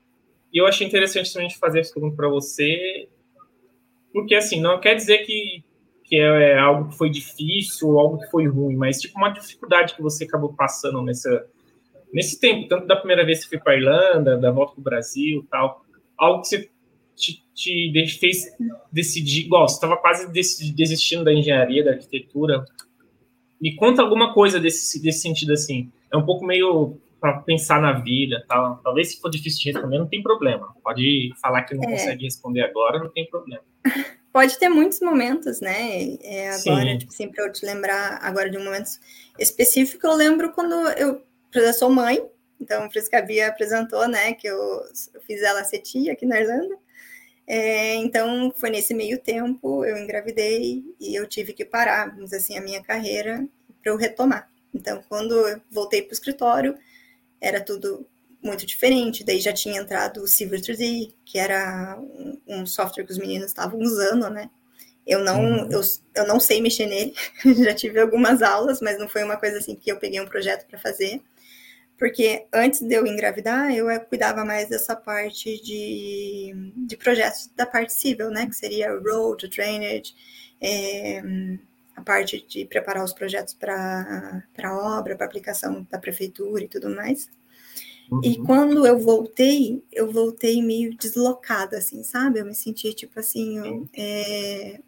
[0.53, 3.09] E eu achei interessante também fazer essa pergunta para você,
[4.13, 5.63] porque assim, não quer dizer que,
[6.05, 9.95] que é algo que foi difícil ou algo que foi ruim, mas tipo uma dificuldade
[9.95, 11.47] que você acabou passando nessa,
[12.13, 15.47] nesse tempo, tanto da primeira vez que foi para Irlanda, da volta para o Brasil,
[15.51, 15.85] tal,
[16.17, 16.71] algo que você
[17.15, 18.47] te, te fez
[18.91, 19.47] decidir?
[19.47, 22.65] Igual, você estava quase desistindo da engenharia, da arquitetura.
[23.61, 25.91] Me conta alguma coisa desse, desse sentido assim.
[26.13, 28.77] É um pouco meio para pensar na vida, tal.
[28.85, 30.75] Talvez se for difícil de responder, não tem problema.
[30.83, 31.93] Pode falar que não é.
[31.93, 33.63] consegue responder agora, não tem problema.
[34.31, 36.17] Pode ter muitos momentos, né?
[36.21, 36.99] É, agora, Sim.
[36.99, 38.91] tipo assim, para eu te lembrar agora de um momento
[39.39, 41.23] específico, eu lembro quando eu,
[41.55, 42.21] eu sou mãe,
[42.61, 44.35] então por isso que a Bia apresentou, né?
[44.35, 44.59] Que eu,
[45.15, 46.77] eu fiz ela ser tia aqui na Irlanda.
[47.47, 52.39] É, então, foi nesse meio tempo, eu engravidei e eu tive que parar, vamos dizer
[52.39, 53.47] assim, a minha carreira
[53.83, 54.51] para eu retomar.
[54.73, 56.77] Então, quando eu voltei para o escritório,
[57.41, 58.07] era tudo
[58.43, 59.25] muito diferente.
[59.25, 63.49] Daí já tinha entrado o Silver 3D, que era um, um software que os meninos
[63.49, 64.51] estavam usando, né?
[65.07, 65.71] Eu não, uhum.
[65.71, 65.83] eu,
[66.15, 67.15] eu não sei mexer nele,
[67.63, 70.67] já tive algumas aulas, mas não foi uma coisa assim que eu peguei um projeto
[70.67, 71.21] para fazer.
[72.05, 77.95] Porque antes de eu engravidar, eu cuidava mais dessa parte de, de projetos da parte
[77.95, 78.45] civil, né?
[78.45, 80.15] Que seria road, drainage,
[80.61, 81.23] é,
[81.97, 86.95] a parte de preparar os projetos para a obra, para aplicação da prefeitura e tudo
[86.95, 87.31] mais.
[88.11, 88.21] Uhum.
[88.23, 92.39] E quando eu voltei, eu voltei meio deslocada, assim, sabe?
[92.39, 94.79] Eu me senti tipo assim, é,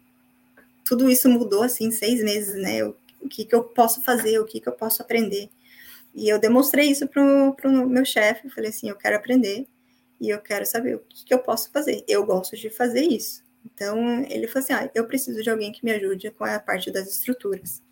[0.85, 2.85] tudo isso mudou assim seis meses, né?
[2.85, 5.49] O, o que, que eu posso fazer, o que, que eu posso aprender.
[6.17, 9.67] E eu demonstrei isso para o meu chefe, falei assim, eu quero aprender
[10.19, 12.03] e eu quero saber o que, que, eu posso fazer.
[12.07, 13.43] Eu gosto de fazer isso.
[13.63, 16.89] Então, ele falou assim, ah, eu preciso de alguém que me ajude com a parte
[16.89, 17.83] das estruturas.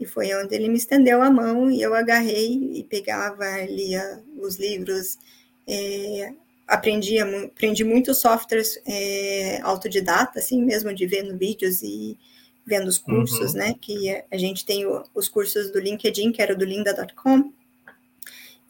[0.00, 4.56] E foi onde ele me estendeu a mão e eu agarrei e pegava, lia os
[4.56, 5.18] livros,
[5.68, 6.32] é,
[6.66, 12.18] aprendia, aprendi muitos softwares é, autodidata, assim mesmo, de vendo vídeos e
[12.66, 13.58] vendo os cursos, uhum.
[13.58, 13.74] né?
[13.80, 17.52] Que a gente tem o, os cursos do LinkedIn, que era do linda.com.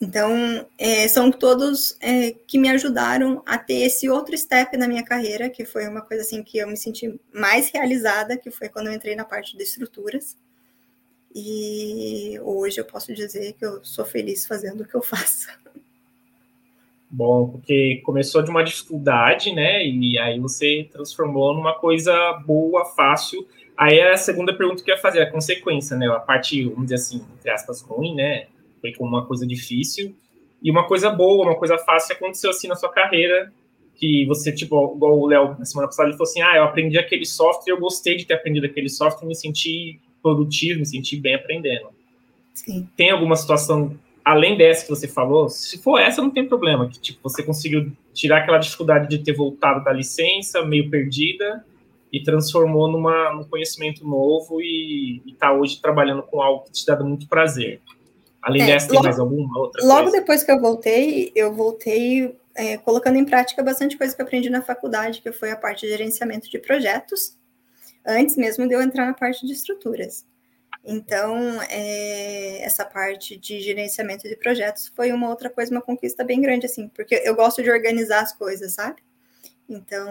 [0.01, 5.05] Então, é, são todos é, que me ajudaram a ter esse outro step na minha
[5.05, 8.88] carreira, que foi uma coisa assim que eu me senti mais realizada, que foi quando
[8.88, 10.36] eu entrei na parte de estruturas.
[11.34, 15.49] E hoje eu posso dizer que eu sou feliz fazendo o que eu faço.
[17.11, 19.86] Bom, porque começou de uma dificuldade, né?
[19.86, 22.12] E aí você transformou numa coisa
[22.45, 23.47] boa, fácil.
[23.76, 26.06] Aí a segunda pergunta que eu ia fazer, a consequência, né?
[26.08, 28.46] A parte, vamos dizer assim, entre aspas, ruim, né?
[28.80, 30.14] Foi como uma coisa difícil.
[30.62, 33.52] E uma coisa boa, uma coisa fácil aconteceu assim na sua carreira,
[33.96, 36.98] que você, tipo, igual o Léo na semana passada, ele falou assim: ah, eu aprendi
[36.98, 41.34] aquele software, eu gostei de ter aprendido aquele software, me senti produtivo, me senti bem
[41.34, 41.88] aprendendo.
[42.54, 42.88] Sim.
[42.96, 46.88] Tem alguma situação além dessa que você falou, se for essa, não tem problema.
[46.88, 51.64] Que tipo, você conseguiu tirar aquela dificuldade de ter voltado da licença, meio perdida,
[52.14, 56.96] e transformou numa, num conhecimento novo e está hoje trabalhando com algo que te dá
[57.00, 57.80] muito prazer.
[58.40, 60.20] Além é, dessa, tem logo, mais alguma outra Logo coisa?
[60.20, 64.48] depois que eu voltei, eu voltei é, colocando em prática bastante coisa que eu aprendi
[64.48, 67.36] na faculdade, que foi a parte de gerenciamento de projetos,
[68.06, 70.24] antes mesmo de eu entrar na parte de estruturas.
[70.84, 76.40] Então, é, essa parte de gerenciamento de projetos foi uma outra coisa, uma conquista bem
[76.40, 79.02] grande, assim, porque eu gosto de organizar as coisas, sabe?
[79.68, 80.08] Então,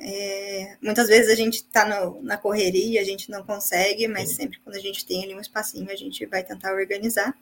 [0.00, 1.84] é, muitas vezes a gente está
[2.22, 5.90] na correria, a gente não consegue, mas sempre quando a gente tem ali um espacinho,
[5.90, 7.36] a gente vai tentar organizar.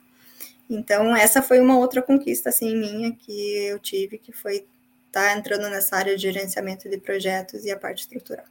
[0.69, 4.65] Então, essa foi uma outra conquista, assim, minha, que eu tive, que foi
[5.07, 8.45] estar tá entrando nessa área de gerenciamento de projetos e a parte estrutural.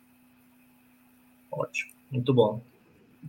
[1.50, 2.62] Ótimo, muito bom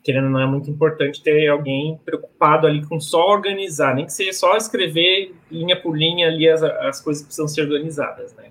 [0.02, 4.34] querendo não é muito importante ter alguém preocupado ali com só organizar, nem que seja
[4.34, 8.50] só escrever linha por linha ali as, as coisas que precisam ser organizadas, né?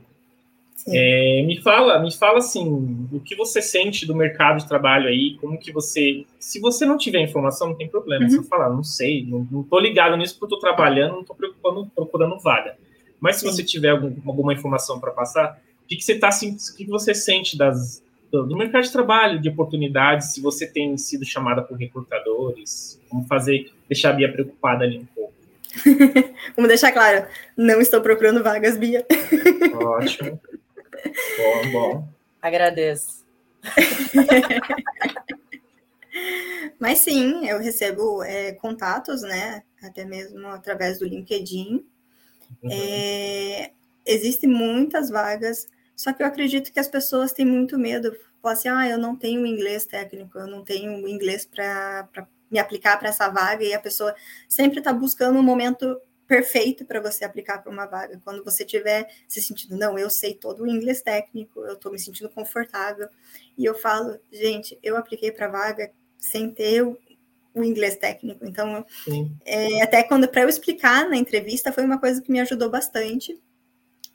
[0.89, 5.37] É, me fala, me fala assim, o que você sente do mercado de trabalho aí,
[5.41, 8.33] como que você, se você não tiver informação, não tem problema, uhum.
[8.33, 11.25] é só falar, não sei, não, não tô ligado nisso porque eu tô trabalhando, não
[11.25, 12.77] tô preocupando, procurando vaga.
[13.21, 13.53] Mas se Sim.
[13.53, 16.91] você tiver algum, alguma informação para passar, o que, que você tá, o que, que
[16.91, 18.03] você sente das,
[18.33, 23.71] do mercado de trabalho, de oportunidades, se você tem sido chamada por recrutadores, como fazer,
[23.89, 25.33] deixar a Bia preocupada ali um pouco.
[26.57, 27.27] Vamos deixar claro,
[27.57, 29.07] não estou procurando vagas, Bia.
[29.75, 30.41] Ótimo.
[31.39, 32.09] Bom, bom.
[32.41, 33.27] Agradeço.
[36.79, 39.63] Mas sim, eu recebo é, contatos, né?
[39.83, 41.87] Até mesmo através do LinkedIn.
[42.63, 42.71] Uhum.
[42.71, 43.73] É,
[44.05, 45.67] existem muitas vagas
[46.03, 48.13] só que eu acredito que as pessoas têm muito medo.
[48.43, 52.09] Falam assim, ah, eu não tenho inglês técnico, eu não tenho inglês para
[52.51, 54.15] me aplicar para essa vaga, e a pessoa
[54.49, 58.21] sempre está buscando um momento perfeito para você aplicar para uma vaga.
[58.25, 61.99] Quando você tiver se sentindo, não, eu sei todo o inglês técnico, eu estou me
[61.99, 63.09] sentindo confortável.
[63.57, 66.97] E eu falo, gente, eu apliquei para vaga sem ter o,
[67.55, 68.45] o inglês técnico.
[68.47, 68.85] Então,
[69.45, 73.41] é, até quando para eu explicar na entrevista foi uma coisa que me ajudou bastante.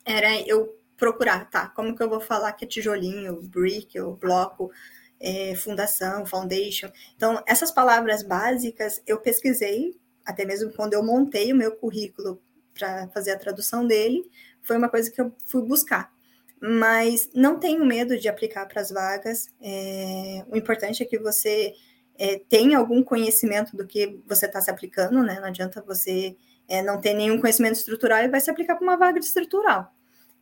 [0.06, 1.68] Era eu procurar, tá?
[1.70, 4.72] Como que eu vou falar que é tijolinho, brick, ou bloco,
[5.20, 6.90] é, fundação, foundation.
[7.16, 9.96] Então, essas palavras básicas eu pesquisei,
[10.28, 12.42] até mesmo quando eu montei o meu currículo
[12.74, 14.30] para fazer a tradução dele,
[14.62, 16.12] foi uma coisa que eu fui buscar.
[16.60, 19.48] Mas não tenho medo de aplicar para as vagas.
[19.62, 21.74] É, o importante é que você
[22.18, 25.40] é, tenha algum conhecimento do que você está se aplicando, né?
[25.40, 26.36] Não adianta você
[26.68, 29.94] é, não ter nenhum conhecimento estrutural e vai se aplicar para uma vaga de estrutural.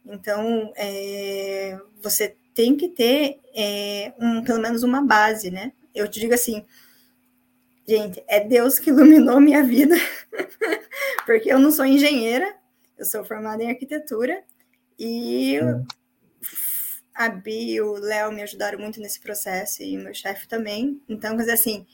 [0.03, 5.73] Então, é, você tem que ter é, um, pelo menos uma base, né?
[5.93, 6.65] Eu te digo assim,
[7.87, 9.95] gente, é Deus que iluminou minha vida,
[11.25, 12.55] porque eu não sou engenheira,
[12.97, 14.43] eu sou formada em arquitetura
[14.97, 15.59] e
[17.13, 21.01] a Bi e o Léo me ajudaram muito nesse processo e o meu chefe também.
[21.07, 21.85] Então, mas assim,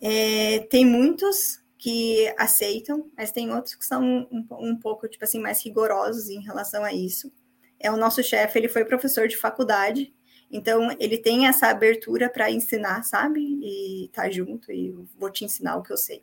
[0.00, 5.40] é, tem muitos que aceitam, mas tem outros que são um, um, pouco, tipo assim,
[5.40, 7.32] mais rigorosos em relação a isso.
[7.78, 10.14] É o nosso chefe, ele foi professor de faculdade,
[10.52, 13.40] então ele tem essa abertura para ensinar, sabe?
[13.40, 16.22] E tá junto e vou te ensinar o que eu sei.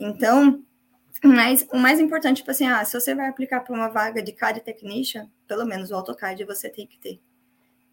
[0.00, 0.64] Então,
[1.22, 4.32] mas o mais importante, tipo assim, ah, se você vai aplicar para uma vaga de
[4.32, 7.20] CAD Technician, pelo menos o AutoCAD você tem que ter.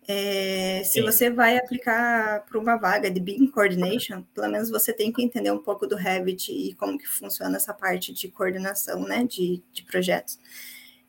[0.08, 5.12] É, se você vai aplicar para uma vaga de BIM Coordination, pelo menos você tem
[5.12, 9.24] que entender um pouco do Revit e como que funciona essa parte de coordenação, né,
[9.24, 10.40] de, de projetos.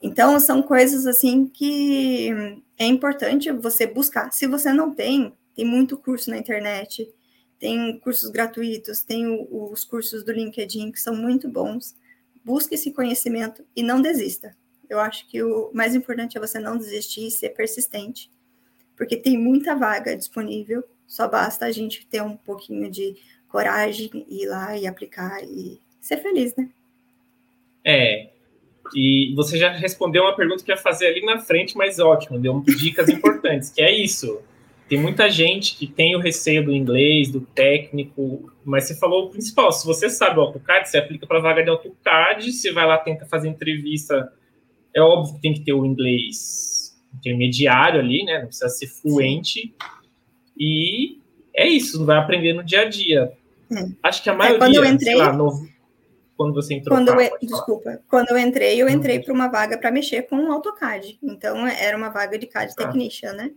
[0.03, 2.31] Então, são coisas, assim, que
[2.79, 4.31] é importante você buscar.
[4.33, 7.13] Se você não tem, tem muito curso na internet,
[7.59, 11.95] tem cursos gratuitos, tem o, os cursos do LinkedIn que são muito bons.
[12.45, 14.57] Busque esse conhecimento e não desista.
[14.89, 18.31] Eu acho que o mais importante é você não desistir e ser persistente
[19.01, 23.17] porque tem muita vaga disponível, só basta a gente ter um pouquinho de
[23.49, 26.69] coragem, ir lá e aplicar e ser feliz, né?
[27.83, 28.29] É.
[28.95, 32.61] E você já respondeu uma pergunta que ia fazer ali na frente, mas ótimo, deu
[32.61, 34.41] dicas importantes, que é isso.
[34.89, 39.31] Tem muita gente que tem o receio do inglês, do técnico, mas você falou o
[39.31, 39.71] principal.
[39.71, 43.25] Se você sabe o AutoCAD, você aplica para vaga de AutoCAD, você vai lá, tenta
[43.25, 44.33] fazer entrevista.
[44.93, 48.41] É óbvio que tem que ter o inglês intermediário ali, né?
[48.41, 49.73] Não precisa ser fluente.
[50.59, 51.19] E
[51.55, 53.33] é isso, vai aprender no dia a dia.
[53.73, 53.87] É.
[54.03, 55.69] Acho que a maioria, é, quando eu entrei, lá, no,
[56.41, 56.97] quando você entrou.
[56.97, 59.25] Quando eu, desculpa, quando eu entrei, eu entrei uhum.
[59.25, 61.19] para uma vaga para mexer com o AutoCAD.
[61.23, 62.77] Então, era uma vaga de CAD ah.
[62.77, 63.51] Technician, né?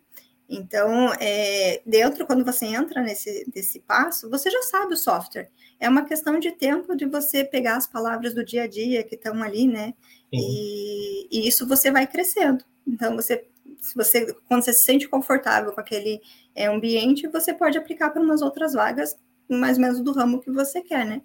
[0.49, 5.49] Então, é, dentro, quando você entra nesse, nesse passo, você já sabe o software.
[5.79, 9.15] É uma questão de tempo de você pegar as palavras do dia a dia que
[9.15, 9.93] estão ali, né?
[10.29, 12.65] E, e, isso você vai crescendo.
[12.85, 13.45] Então, você,
[13.79, 16.19] se você, quando você se sente confortável com aquele
[16.53, 19.15] é, ambiente, você pode aplicar para umas outras vagas,
[19.49, 21.21] mais ou menos do ramo que você quer, né?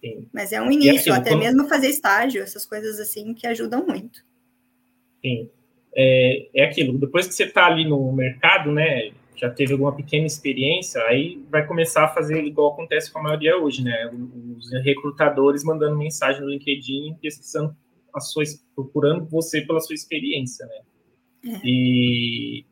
[0.00, 0.26] Sim.
[0.32, 1.42] Mas é um início, até como...
[1.42, 4.24] mesmo fazer estágio, essas coisas assim que ajudam muito.
[5.24, 5.50] Sim.
[5.94, 10.26] É, é aquilo, depois que você está ali no mercado, né, já teve alguma pequena
[10.26, 14.10] experiência, aí vai começar a fazer igual acontece com a maioria hoje, né?
[14.56, 17.76] Os recrutadores mandando mensagem no LinkedIn, pesquisando
[18.14, 18.42] a sua,
[18.74, 20.80] procurando você pela sua experiência, né?
[21.52, 21.60] É.
[21.62, 22.64] E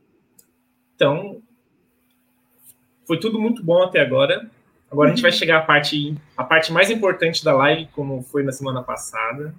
[0.96, 1.42] então
[3.06, 4.50] foi tudo muito bom até agora.
[4.95, 5.36] Agora a gente vai uhum.
[5.36, 9.53] chegar à parte, a parte mais importante da live, como foi na semana passada,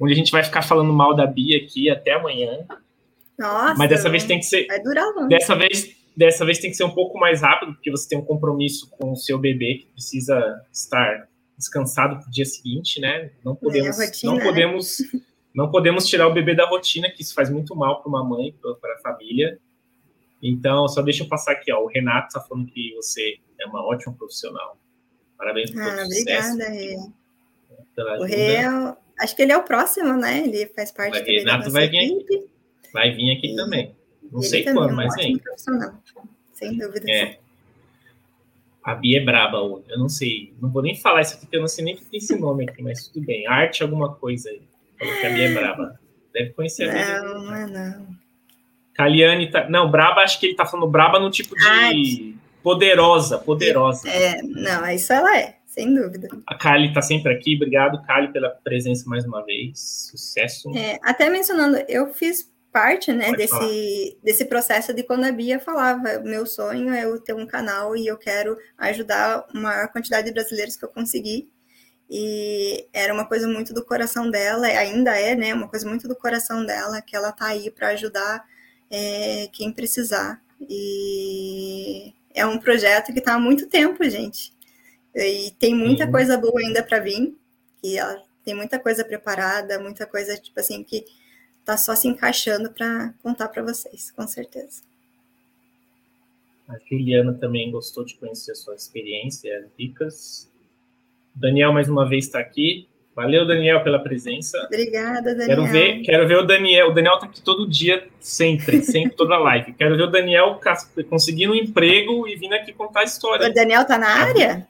[0.00, 2.64] onde a gente vai ficar falando mal da Bia aqui até amanhã.
[3.38, 4.66] Nossa, mas dessa vez tem que ser.
[4.66, 5.28] Vai durar longe.
[5.28, 8.24] Dessa vez, dessa vez tem que ser um pouco mais rápido, porque você tem um
[8.24, 11.28] compromisso com o seu bebê que precisa estar
[11.58, 13.30] descansado para o dia seguinte, né?
[13.44, 14.44] Não podemos, é rotina, não né?
[14.46, 14.96] podemos,
[15.54, 18.54] não podemos tirar o bebê da rotina, que isso faz muito mal para uma mãe,
[18.80, 19.58] para a família.
[20.42, 21.82] Então, só deixa eu passar aqui, ó.
[21.82, 24.78] O Renato está falando que você é uma ótima profissional.
[25.36, 26.96] Parabéns por ah, obrigada, Rê.
[28.18, 30.44] O Rê, é acho que ele é o próximo, né?
[30.44, 32.34] Ele faz parte o Renato vai vir equipe.
[32.34, 32.50] aqui.
[32.92, 33.96] Vai vir aqui e também.
[34.30, 35.40] Não sei quando, é um mas vem.
[36.52, 37.10] Sem dúvida.
[37.10, 37.38] É.
[38.82, 39.58] A Bia é braba.
[39.58, 40.54] Eu não sei.
[40.60, 42.64] Não vou nem falar isso aqui, porque eu não sei nem que tem esse nome
[42.68, 43.46] aqui, mas tudo bem.
[43.46, 44.62] Arte alguma coisa aí.
[44.98, 46.00] Falou que a Bia é braba.
[46.32, 47.22] Deve conhecer a Bia.
[47.22, 48.22] Não, não é não.
[48.94, 49.68] Caliane tá.
[49.68, 51.66] Não, braba, acho que ele tá falando braba no tipo de.
[51.66, 52.36] Arte.
[52.62, 54.08] Poderosa, poderosa.
[54.08, 56.28] É, não, isso ela é, sem dúvida.
[56.46, 57.56] A Kali tá sempre aqui.
[57.56, 60.08] Obrigado, Kali, pela presença mais uma vez.
[60.10, 60.70] Sucesso.
[60.76, 66.20] É, até mencionando, eu fiz parte né, desse, desse processo de quando a Bia falava,
[66.20, 70.32] meu sonho é eu ter um canal e eu quero ajudar a maior quantidade de
[70.32, 71.50] brasileiros que eu conseguir.
[72.08, 76.16] E era uma coisa muito do coração dela, ainda é, né, uma coisa muito do
[76.16, 78.44] coração dela, que ela tá aí para ajudar
[78.90, 80.42] é, quem precisar.
[80.68, 84.52] E é um projeto que está há muito tempo, gente.
[85.14, 86.12] E tem muita uhum.
[86.12, 87.36] coisa boa ainda para vir,
[87.82, 91.04] e ela tem muita coisa preparada, muita coisa, tipo assim, que
[91.64, 94.82] tá só se encaixando para contar para vocês, com certeza.
[96.68, 100.50] A Juliana também gostou de conhecer a sua experiência, as dicas.
[101.34, 102.88] Daniel mais uma vez está aqui.
[103.14, 104.58] Valeu, Daniel, pela presença.
[104.66, 105.48] Obrigada, Daniel.
[105.48, 106.88] Quero ver, quero ver o Daniel.
[106.88, 109.74] O Daniel está aqui todo dia, sempre, sempre, toda live.
[109.74, 110.58] Quero ver o Daniel
[111.10, 113.50] conseguindo um emprego e vindo aqui contar a história.
[113.50, 114.66] O Daniel está na área?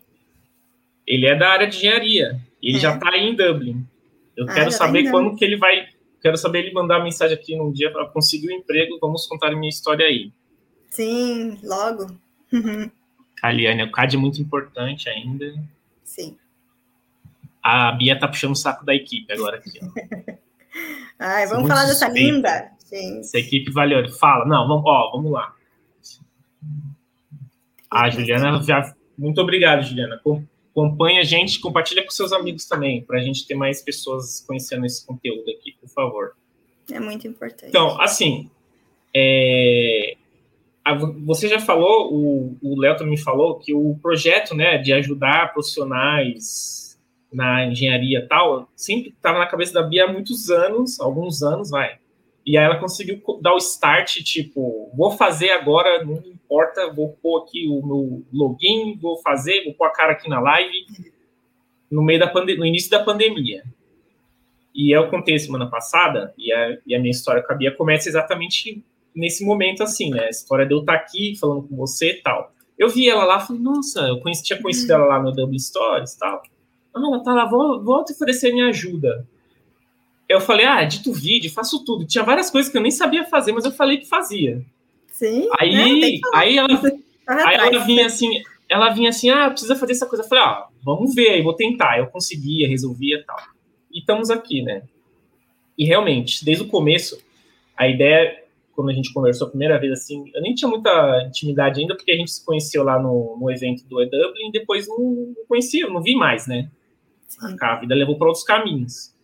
[1.07, 2.41] Ele é da área de engenharia.
[2.61, 2.81] Ele é.
[2.81, 3.87] já está em Dublin.
[4.37, 5.87] Eu ah, quero saber tá quando que ele vai
[6.21, 8.99] quero saber ele mandar mensagem aqui num dia para conseguir um emprego.
[9.01, 10.33] Vamos contar a minha história aí.
[10.91, 12.07] Sim, logo.
[13.43, 15.53] Aliane, o CAD é muito importante ainda.
[16.05, 16.37] Sim.
[17.63, 19.79] A Bia tá puxando o saco da equipe agora aqui.
[21.19, 22.73] Ai, vamos falar dessa linda.
[22.91, 24.09] Essa equipe valeu.
[24.11, 25.55] Fala, não, vamos, ó, vamos lá.
[27.91, 28.95] A Juliana já.
[29.17, 30.21] Muito obrigado, Juliana.
[30.73, 34.85] Acompanha a gente, compartilha com seus amigos também, para a gente ter mais pessoas conhecendo
[34.85, 36.33] esse conteúdo aqui, por favor.
[36.91, 37.69] É muito importante.
[37.69, 38.51] Então, assim,
[39.15, 40.17] é,
[41.25, 42.13] você já falou,
[42.61, 46.82] o Léo também falou, que o projeto né, de ajudar profissionais
[47.33, 51.99] na engenharia tal, sempre estava na cabeça da Bia há muitos anos, alguns anos, vai.
[52.45, 57.43] E aí ela conseguiu dar o start, tipo, vou fazer agora, não importa, vou pôr
[57.43, 60.87] aqui o meu login, vou fazer, vou pôr a cara aqui na live,
[61.91, 63.63] no meio da pandemia, no início da pandemia.
[64.75, 68.09] E eu contei semana passada, e a, e a minha história com a Bia começa
[68.09, 68.83] exatamente
[69.15, 70.25] nesse momento assim, né?
[70.25, 72.53] A história de eu estar aqui falando com você e tal.
[72.79, 76.15] Eu vi ela lá, falei, nossa, eu conheci, tinha conhecido ela lá no Double Stories
[76.15, 76.43] e tal.
[76.95, 79.27] Ah, ela tá lá, vou, vou te oferecer minha ajuda.
[80.29, 82.07] Eu falei, ah, edito vídeo, faço tudo.
[82.07, 84.65] Tinha várias coisas que eu nem sabia fazer, mas eu falei que fazia.
[85.09, 85.49] Sim.
[85.59, 86.69] Aí, é, aí, ela,
[87.29, 90.25] aí ela vinha assim, ela vinha assim, ah, precisa fazer essa coisa.
[90.25, 91.99] Eu falei, ah, vamos ver aí, vou tentar.
[91.99, 93.37] Eu conseguia, resolvia e tal.
[93.93, 94.83] E estamos aqui, né?
[95.77, 97.23] E realmente, desde o começo,
[97.77, 98.43] a ideia
[98.75, 102.11] quando a gente conversou a primeira vez, assim, eu nem tinha muita intimidade ainda, porque
[102.11, 105.87] a gente se conheceu lá no, no evento do EW e depois não, não conhecia,
[105.89, 106.71] não vi mais, né?
[107.61, 109.15] A vida levou para outros caminhos.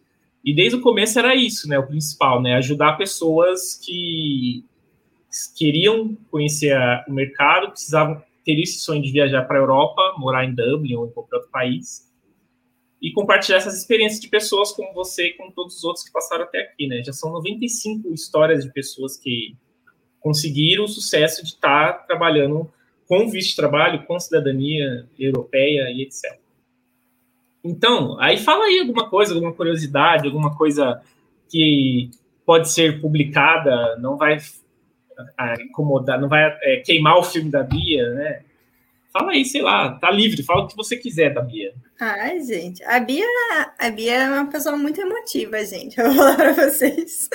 [0.44, 1.78] E desde o começo era isso, né?
[1.78, 2.54] O principal, né?
[2.54, 4.64] Ajudar pessoas que
[5.56, 10.54] queriam conhecer o mercado, precisavam ter esse sonho de viajar para a Europa, morar em
[10.54, 12.08] Dublin ou em qualquer outro país,
[13.00, 16.44] e compartilhar essas experiências de pessoas como você e como todos os outros que passaram
[16.44, 17.02] até aqui, né?
[17.04, 19.54] Já são 95 histórias de pessoas que
[20.18, 22.70] conseguiram o sucesso de estar trabalhando
[23.06, 26.38] com visto de trabalho, com cidadania europeia e etc.
[27.68, 31.02] Então, aí fala aí alguma coisa, alguma curiosidade, alguma coisa
[31.50, 32.10] que
[32.46, 34.38] pode ser publicada, não vai
[35.36, 38.40] ah, incomodar, não vai é, queimar o filme da Bia, né?
[39.12, 41.74] Fala aí, sei lá, tá livre, fala o que você quiser da Bia.
[42.00, 43.26] Ai, gente, a Bia,
[43.78, 45.98] a Bia é uma pessoa muito emotiva, gente.
[46.00, 47.28] Eu vou falar para vocês.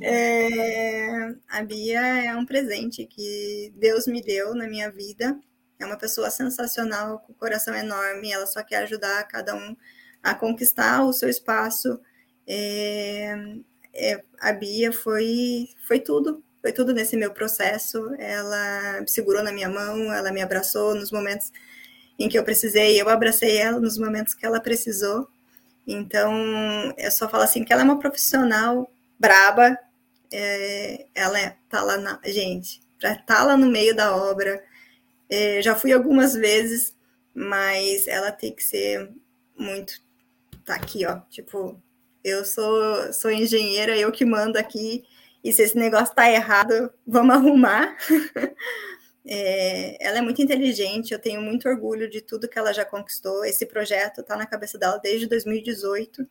[0.00, 5.36] É, a Bia é um presente que Deus me deu na minha vida.
[5.80, 8.30] É uma pessoa sensacional, com coração enorme.
[8.30, 9.76] Ela só quer ajudar cada um
[10.22, 11.98] a conquistar o seu espaço.
[12.46, 13.34] É,
[13.94, 18.14] é, a Bia foi, foi tudo foi tudo nesse meu processo.
[18.18, 21.50] Ela segurou na minha mão, ela me abraçou nos momentos
[22.18, 25.28] em que eu precisei, eu abracei ela nos momentos que ela precisou.
[25.86, 26.32] Então,
[26.98, 29.76] eu só falo assim que ela é uma profissional braba,
[30.32, 32.20] é, ela é, tá lá na.
[32.24, 34.62] Gente, para estar tá lá no meio da obra,
[35.30, 36.96] é, já fui algumas vezes,
[37.34, 39.10] mas ela tem que ser
[39.56, 40.02] muito.
[40.64, 41.20] Tá aqui, ó.
[41.30, 41.80] Tipo,
[42.24, 45.04] eu sou, sou engenheira, eu que mando aqui,
[45.42, 47.96] e se esse negócio tá errado, vamos arrumar.
[49.24, 53.44] é, ela é muito inteligente, eu tenho muito orgulho de tudo que ela já conquistou.
[53.44, 56.26] Esse projeto está na cabeça dela desde 2018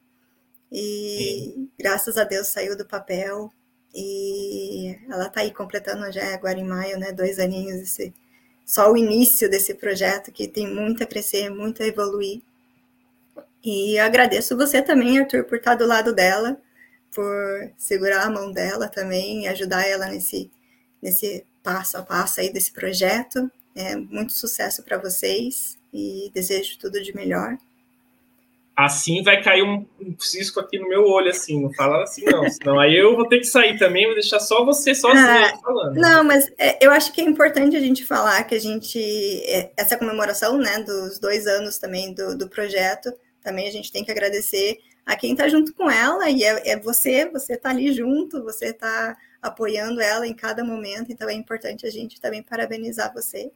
[0.72, 1.70] e Sim.
[1.80, 3.52] graças a Deus saiu do papel
[3.94, 8.14] e ela está aí completando já agora em maio, né, dois aninhos, esse,
[8.70, 12.42] só o início desse projeto que tem muito a crescer, muito a evoluir.
[13.64, 16.56] E agradeço você também, Arthur, por estar do lado dela
[17.12, 20.52] por segurar a mão dela também, ajudar ela nesse,
[21.02, 23.52] nesse passo a passo aí desse projeto.
[23.76, 27.58] É, muito sucesso para vocês e desejo tudo de melhor.
[28.82, 32.50] Assim vai cair um, um, cisco aqui no meu olho, assim, não fala assim não,
[32.50, 35.96] senão aí eu vou ter que sair também, vou deixar só você sozinha ah, falando.
[35.96, 38.98] Não, mas é, eu acho que é importante a gente falar que a gente,
[39.48, 43.12] é, essa comemoração, né, dos dois anos também do, do projeto,
[43.42, 46.80] também a gente tem que agradecer a quem está junto com ela, e é, é
[46.80, 51.86] você, você está ali junto, você está apoiando ela em cada momento, então é importante
[51.86, 53.52] a gente também parabenizar você.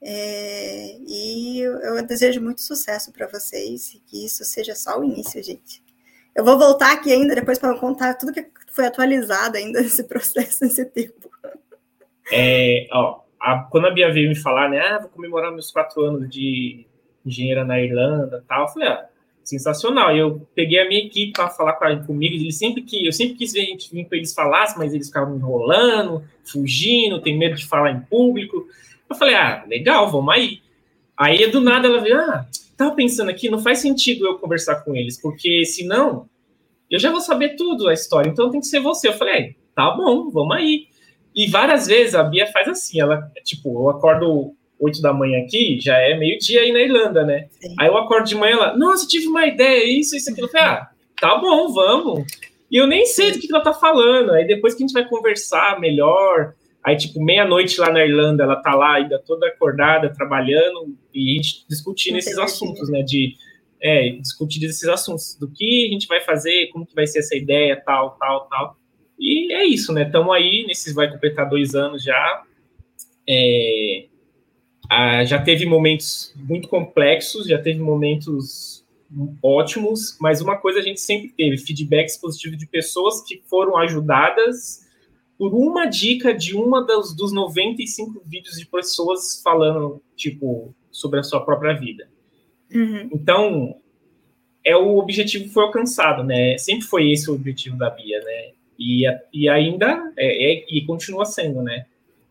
[0.00, 5.42] É, e eu, desejo muito sucesso para vocês e que isso seja só o início,
[5.42, 5.82] gente.
[6.34, 10.64] Eu vou voltar aqui ainda depois para contar tudo que foi atualizado ainda nesse processo,
[10.64, 11.30] nesse tempo.
[12.30, 16.02] É, ó, a, quando a Bia veio me falar, né, ah, vou comemorar meus quatro
[16.04, 16.86] anos de
[17.26, 19.08] engenheira na Irlanda, tal, eu falei, ah,
[19.48, 20.14] sensacional.
[20.14, 21.72] Eu peguei a minha equipe para falar
[22.06, 24.92] comigo, eles sempre que eu sempre quis ver a gente vir com eles falassem, mas
[24.92, 28.66] eles ficavam enrolando, fugindo, tem medo de falar em público.
[29.08, 30.60] Eu falei: "Ah, legal, vamos aí".
[31.16, 32.46] Aí do nada ela veio: "Ah,
[32.76, 36.28] tava pensando aqui, não faz sentido eu conversar com eles, porque senão
[36.90, 39.08] eu já vou saber tudo a história, então tem que ser você.
[39.08, 40.86] Eu falei, tá bom, vamos aí.
[41.34, 45.78] E várias vezes a Bia faz assim, ela, tipo, eu acordo 8 da manhã aqui,
[45.80, 47.48] já é meio-dia aí na Irlanda, né?
[47.60, 47.74] Sim.
[47.78, 50.46] Aí eu acordo de manhã, ela, nossa, tive uma ideia, isso, isso, aquilo.
[50.46, 50.88] Eu falei, ah,
[51.20, 52.24] tá bom, vamos.
[52.70, 54.32] E eu nem sei do que, que ela tá falando.
[54.32, 56.54] Aí depois que a gente vai conversar melhor,
[56.88, 61.34] aí tipo, meia-noite lá na Irlanda, ela tá lá ainda toda acordada, trabalhando, e a
[61.34, 63.02] gente discutindo esses assuntos, né?
[63.02, 63.36] De
[63.80, 67.36] é, discutir esses assuntos, do que a gente vai fazer, como que vai ser essa
[67.36, 68.76] ideia, tal, tal, tal.
[69.18, 70.04] E é isso, né?
[70.04, 72.42] Estamos aí, nesses vai completar dois anos já.
[73.28, 74.06] É,
[74.88, 78.84] a, já teve momentos muito complexos, já teve momentos
[79.42, 84.87] ótimos, mas uma coisa a gente sempre teve, feedbacks positivos de pessoas que foram ajudadas
[85.38, 91.22] por uma dica de uma dos, dos 95 vídeos de pessoas falando, tipo, sobre a
[91.22, 92.08] sua própria vida.
[92.74, 93.08] Uhum.
[93.12, 93.76] Então,
[94.64, 96.58] é o objetivo foi alcançado, né?
[96.58, 98.50] Sempre foi esse o objetivo da Bia, né?
[98.78, 101.86] E, e ainda é, é e continua sendo, né?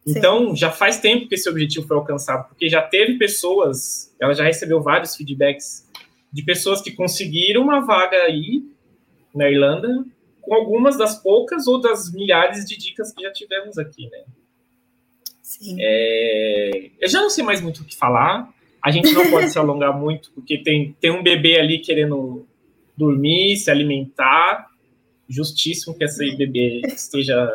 [0.05, 0.55] Então, Sim.
[0.55, 4.81] já faz tempo que esse objetivo foi alcançado, porque já teve pessoas, ela já recebeu
[4.81, 5.85] vários feedbacks
[6.31, 8.63] de pessoas que conseguiram uma vaga aí
[9.35, 10.05] na Irlanda,
[10.47, 14.23] com algumas das poucas ou das milhares de dicas que já tivemos aqui, né?
[15.41, 15.77] Sim.
[15.79, 19.59] É, eu já não sei mais muito o que falar, a gente não pode se
[19.59, 22.45] alongar muito, porque tem, tem um bebê ali querendo
[22.95, 24.67] dormir, se alimentar.
[25.29, 27.35] Justíssimo que esse bebê esteja.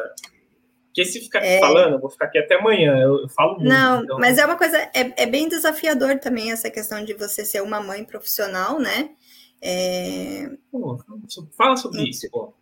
[0.89, 1.59] Porque se ficar é...
[1.59, 2.99] falando, eu vou ficar aqui até amanhã.
[2.99, 3.67] Eu, eu falo muito.
[3.67, 4.19] Não, então...
[4.19, 4.77] mas é uma coisa.
[4.77, 9.09] É, é bem desafiador também essa questão de você ser uma mãe profissional, né?
[9.63, 10.51] É...
[10.71, 11.03] Pô,
[11.57, 12.31] fala sobre isso.
[12.31, 12.53] Pô.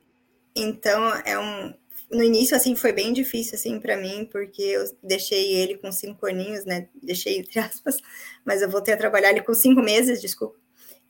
[0.55, 1.75] Então, é um,
[2.11, 6.27] no início, assim, foi bem difícil, assim, para mim, porque eu deixei ele com cinco
[6.27, 6.89] aninhos, né?
[7.03, 7.99] Deixei, entre aspas,
[8.45, 10.59] mas eu voltei a trabalhar ele com cinco meses, desculpa.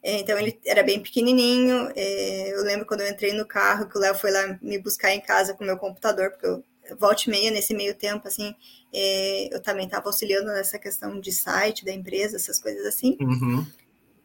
[0.03, 1.91] Então, ele era bem pequenininho.
[1.95, 5.12] É, eu lembro quando eu entrei no carro, que o Léo foi lá me buscar
[5.12, 6.64] em casa com meu computador, porque eu
[6.99, 8.55] volte e meia, nesse meio tempo, assim,
[8.93, 13.16] é, eu também estava auxiliando nessa questão de site da empresa, essas coisas assim.
[13.20, 13.66] Uhum.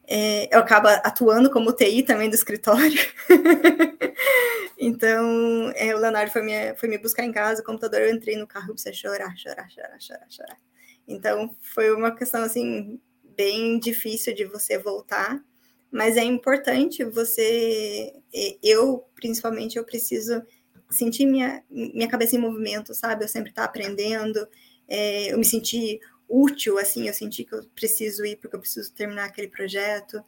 [0.08, 3.00] É, eu acabo atuando como TI também do escritório.
[4.78, 8.36] então, é, o Leonardo foi me, foi me buscar em casa, o computador, eu entrei
[8.36, 10.58] no carro e comecei a chorar, chorar, chorar, chorar, chorar.
[11.08, 13.00] Então, foi uma questão, assim,
[13.36, 15.44] bem difícil de você voltar,
[15.92, 18.14] mas é importante você,
[18.62, 20.44] eu, principalmente, eu preciso
[20.90, 23.24] sentir minha, minha cabeça em movimento, sabe?
[23.24, 24.48] Eu sempre estar tá aprendendo,
[24.88, 28.92] é, eu me senti útil, assim, eu senti que eu preciso ir porque eu preciso
[28.94, 30.24] terminar aquele projeto.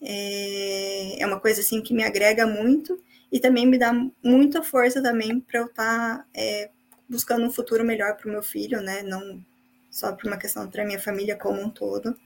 [0.00, 3.92] É, é uma coisa, assim, que me agrega muito e também me dá
[4.22, 6.70] muita força também para eu estar tá, é,
[7.08, 9.02] buscando um futuro melhor para o meu filho, né?
[9.02, 9.44] Não
[9.90, 12.16] só por uma questão para minha família como um todo,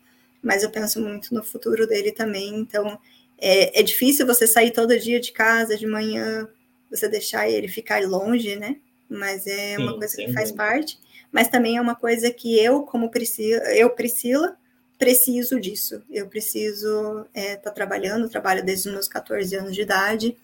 [0.43, 2.57] mas eu penso muito no futuro dele também.
[2.57, 2.99] Então,
[3.39, 6.49] é, é difícil você sair todo dia de casa de manhã,
[6.91, 8.77] você deixar ele ficar longe, né?
[9.09, 10.99] Mas é uma coisa que faz parte
[11.33, 14.57] mas também é uma coisa que eu, como Priscila, eu, Priscila,
[14.99, 16.03] preciso disso.
[16.11, 20.37] Eu preciso estar é, tá trabalhando, trabalho desde os meus 14 anos de idade,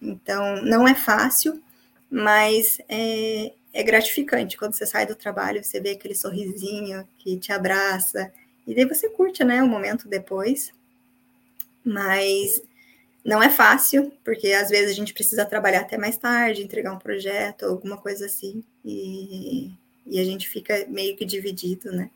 [0.00, 1.62] então não é fácil,
[2.10, 7.52] mas é, é gratificante quando você sai do trabalho, você vê aquele sorrisinho que te
[7.52, 8.32] abraça,
[8.66, 10.72] e daí você curte, né, o momento depois.
[11.84, 12.62] Mas
[13.24, 16.98] não é fácil, porque às vezes a gente precisa trabalhar até mais tarde, entregar um
[16.98, 18.62] projeto, alguma coisa assim.
[18.84, 19.72] E
[20.10, 22.10] e a gente fica meio que dividido, né?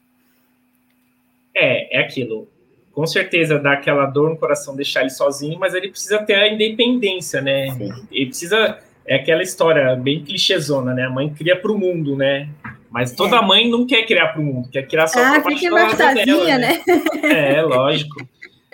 [1.54, 2.48] É, é aquilo.
[2.92, 6.52] Com certeza dá aquela dor no coração deixar ele sozinho, mas ele precisa ter a
[6.52, 7.70] independência, né?
[7.70, 8.06] Sim.
[8.10, 8.78] Ele precisa.
[9.06, 11.04] É aquela história bem clichêzona, né?
[11.04, 12.48] A mãe cria para o mundo, né?
[12.90, 13.42] Mas toda é.
[13.42, 16.82] mãe não quer criar para o mundo, quer criar só ah, para a dela, né?
[16.86, 17.56] né?
[17.56, 18.26] É, lógico.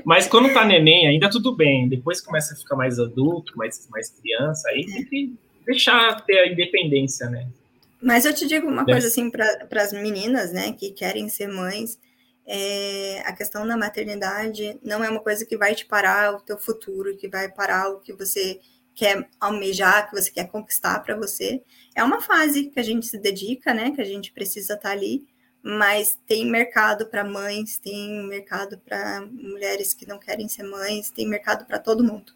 [0.05, 1.89] Mas quando tá neném, ainda tudo bem.
[1.89, 4.93] Depois começa a ficar mais adulto, mais, mais criança, aí é.
[4.93, 5.35] tem que
[5.67, 7.47] deixar ter a independência, né?
[8.03, 11.99] Mas eu te digo uma coisa assim para as meninas, né, que querem ser mães,
[12.47, 16.59] é, a questão da maternidade não é uma coisa que vai te parar o teu
[16.59, 18.59] futuro, que vai parar o que você
[18.95, 21.63] quer almejar, que você quer conquistar para você.
[21.95, 24.95] É uma fase que a gente se dedica, né, que a gente precisa estar tá
[24.95, 25.25] ali,
[25.63, 31.29] mas tem mercado para mães, tem mercado para mulheres que não querem ser mães, tem
[31.29, 32.33] mercado para todo mundo.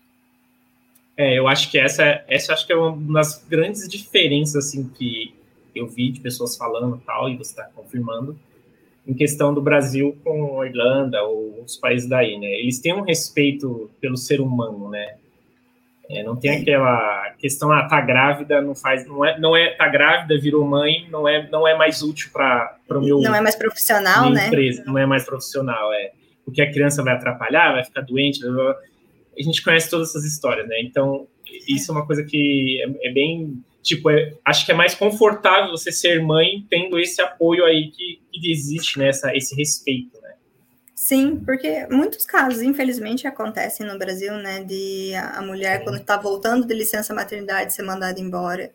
[1.17, 5.35] É, eu acho que essa, essa acho que é uma das grandes diferenças assim que
[5.75, 8.39] eu vi de pessoas falando tal, e você está confirmando,
[9.07, 12.47] em questão do Brasil com a Irlanda ou os países daí, né?
[12.47, 15.17] Eles têm um respeito pelo ser humano, né?
[16.09, 19.89] É, não tem aquela questão, ah, tá grávida, não faz, não é, não é, tá
[19.89, 23.21] grávida, virou mãe, não é, não é mais útil para o meu.
[23.21, 24.49] Não é mais profissional, né?
[24.49, 26.13] Empresa, não é mais profissional, é.
[26.45, 30.81] Porque a criança vai atrapalhar, vai ficar doente, a gente conhece todas essas histórias, né?
[30.83, 31.27] Então,
[31.67, 33.63] isso é uma coisa que é, é bem.
[33.85, 38.19] Tipo, é, acho que é mais confortável você ser mãe tendo esse apoio aí que,
[38.33, 39.09] que existe, né?
[39.09, 40.33] Essa, esse respeito, né?
[40.95, 44.65] Sim, porque muitos casos, infelizmente, acontecem no Brasil, né?
[44.65, 45.85] De a mulher, Sim.
[45.85, 48.73] quando está voltando de licença maternidade, ser mandada embora.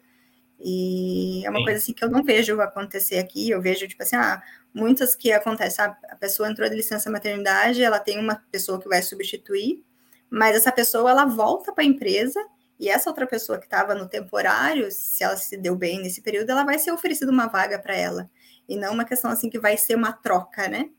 [0.59, 1.65] E é uma Sim.
[1.65, 3.49] coisa assim que eu não vejo acontecer aqui.
[3.49, 4.39] Eu vejo, tipo assim, ah,
[4.71, 5.83] muitas que acontecem.
[5.85, 9.83] A pessoa entrou de licença maternidade, ela tem uma pessoa que vai substituir,
[10.29, 12.39] mas essa pessoa ela volta para a empresa
[12.79, 16.49] e essa outra pessoa que estava no temporário, se ela se deu bem nesse período,
[16.49, 18.29] ela vai ser oferecida uma vaga para ela.
[18.67, 20.89] E não uma questão assim que vai ser uma troca, né?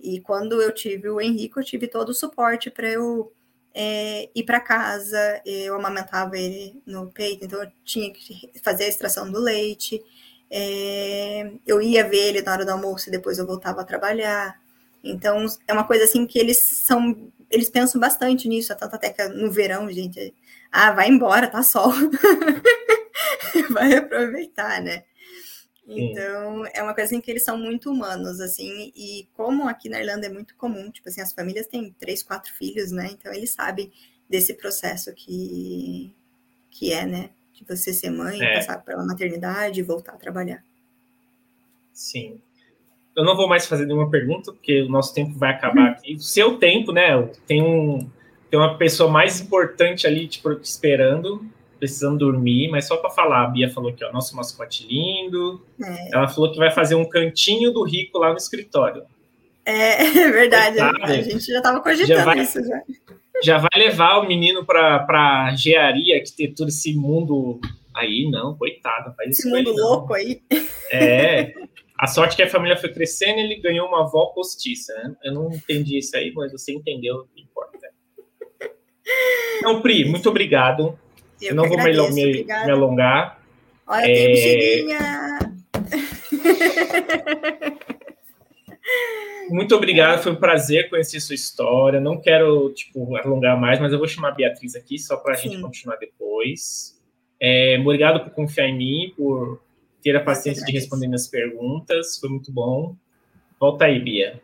[0.00, 3.32] E quando eu tive o Henrique, eu tive todo o suporte para eu
[3.74, 8.88] é, ir para casa, eu amamentava ele no peito, então eu tinha que fazer a
[8.88, 10.02] extração do leite.
[10.50, 14.58] É, eu ia ver ele na hora do almoço e depois eu voltava a trabalhar.
[15.04, 19.50] Então, é uma coisa assim que eles são, eles pensam bastante nisso, até que no
[19.50, 20.34] verão, gente,
[20.70, 21.92] ah, vai embora, tá sol.
[23.70, 25.04] vai aproveitar, né?
[25.88, 30.00] Então, é uma coisa assim que eles são muito humanos, assim, e como aqui na
[30.00, 33.08] Irlanda é muito comum, tipo assim, as famílias têm três, quatro filhos, né?
[33.12, 33.92] Então, eles sabem
[34.28, 36.12] desse processo que,
[36.70, 37.30] que é, né?
[37.52, 38.56] De você ser mãe, é.
[38.56, 40.62] passar pela maternidade e voltar a trabalhar.
[41.92, 42.40] Sim.
[43.16, 46.16] Eu não vou mais fazer nenhuma pergunta, porque o nosso tempo vai acabar aqui.
[46.16, 47.22] O seu tempo, né?
[47.46, 48.10] Tem, um,
[48.56, 51.44] tem uma pessoa mais importante ali te esperando
[51.78, 55.62] precisando dormir, mas só para falar, a Bia falou que ó, nosso mascote lindo.
[55.78, 56.14] É.
[56.14, 59.02] Ela falou que vai fazer um cantinho do rico lá no escritório.
[59.62, 62.82] É, é verdade, a gente já estava cogitando já vai, isso já.
[63.44, 67.60] Já vai levar o menino para engenharia, arquitetura, esse mundo
[67.94, 69.14] aí, não, coitado.
[69.14, 70.40] Faz esse mundo aí, louco aí.
[70.90, 71.52] É,
[71.98, 74.94] a sorte que a família foi crescendo, ele ganhou uma avó postiça.
[74.94, 75.14] Né?
[75.24, 77.28] Eu não entendi isso aí, mas você entendeu.
[79.58, 80.98] Então, Pri, muito obrigado.
[81.40, 83.40] Eu, não vou agradeço, me, me, me, alongar.
[83.86, 84.32] Olha, é...
[84.32, 84.86] tem.
[89.48, 92.00] Muito obrigado, foi um prazer conhecer sua história.
[92.00, 95.36] Não quero tipo alongar mais, mas eu vou chamar a Beatriz aqui só para a
[95.36, 97.00] gente continuar depois.
[97.40, 99.62] É, obrigado por confiar em mim, por
[100.02, 102.18] ter a paciência de responder minhas perguntas.
[102.18, 102.96] Foi muito bom.
[103.60, 104.40] Volta aí, Bia.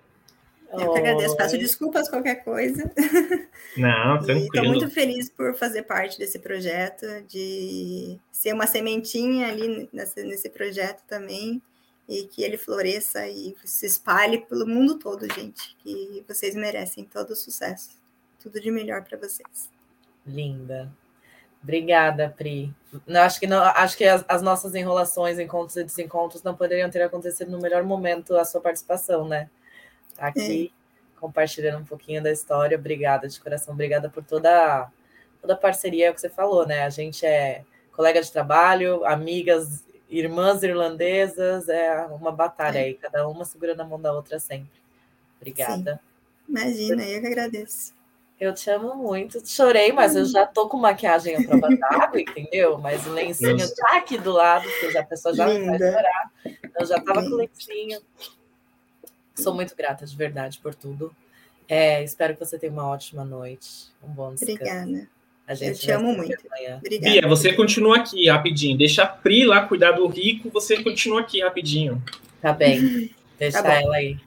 [0.73, 2.91] Eu que agradeço, peço desculpas qualquer coisa.
[3.77, 4.47] Não, tranquilo.
[4.47, 10.49] Estou muito feliz por fazer parte desse projeto, de ser uma sementinha ali nesse, nesse
[10.49, 11.61] projeto também,
[12.09, 15.77] e que ele floresça e se espalhe pelo mundo todo, gente.
[15.79, 17.91] Que vocês merecem todo o sucesso.
[18.41, 19.71] Tudo de melhor para vocês.
[20.27, 20.91] Linda.
[21.63, 22.75] Obrigada, Pri.
[23.09, 27.03] Acho que, não, acho que as, as, nossas enrolações, encontros e desencontros não poderiam ter
[27.03, 29.49] acontecido no melhor momento a sua participação, né?
[30.15, 31.21] Tá aqui é.
[31.21, 32.79] compartilhando um pouquinho da história.
[32.79, 34.91] Obrigada de coração, obrigada por toda,
[35.41, 36.85] toda a parceria é que você falou, né?
[36.85, 42.85] A gente é colega de trabalho, amigas, irmãs irlandesas, é uma batalha é.
[42.85, 44.81] aí, cada uma segurando a mão da outra sempre.
[45.41, 45.95] Obrigada.
[45.95, 46.13] Sim.
[46.49, 47.95] Imagina, eu que agradeço.
[48.39, 49.47] Eu te amo muito.
[49.47, 52.77] Chorei, mas eu já tô com maquiagem à prova d'água, entendeu?
[52.77, 55.79] Mas o lencinho tá aqui do lado, porque a pessoa já Linda.
[55.79, 56.33] vai chorar.
[56.79, 58.01] Eu já tava com o lencinho.
[59.35, 61.15] Sou muito grata de verdade por tudo.
[61.69, 63.87] É, espero que você tenha uma ótima noite.
[64.03, 64.53] Um bom descanso.
[64.55, 65.09] Obrigada.
[65.47, 66.39] A gente Eu te amo muito.
[66.79, 67.11] Obrigada.
[67.11, 68.77] Bia, você continua aqui rapidinho.
[68.79, 72.03] Deixa a Pri lá cuidar do rico, você continua aqui rapidinho.
[72.41, 73.11] Tá bem.
[73.39, 74.19] Deixa tá ela aí.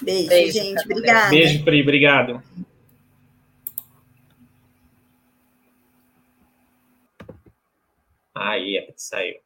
[0.00, 0.84] Beijo, Beijo gente.
[0.84, 1.30] Obrigada.
[1.30, 1.82] Beijo, Pri.
[1.82, 2.42] Obrigado.
[8.34, 9.45] Aí, a saiu.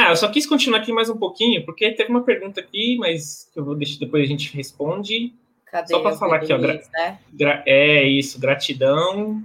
[0.00, 3.50] Ah, eu só quis continuar aqui mais um pouquinho, porque teve uma pergunta aqui, mas
[3.56, 5.34] eu vou deixar depois a gente responde.
[5.66, 6.58] Cadê só para falar aqui, ó.
[6.58, 7.18] Gra né?
[7.32, 9.42] gra é isso, gratidão.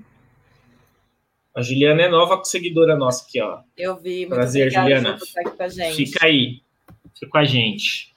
[1.56, 3.62] A Juliana é nova seguidora nossa aqui, ó.
[3.76, 5.18] Eu vi, muito Prazer, Juliana.
[5.96, 6.62] Fica aí,
[7.16, 8.14] fica com a gente.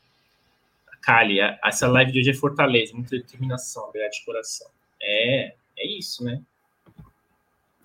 [1.00, 4.70] Kali, essa live de hoje é fortaleza, muita determinação, obrigado de coração.
[5.00, 6.42] É, é isso, né?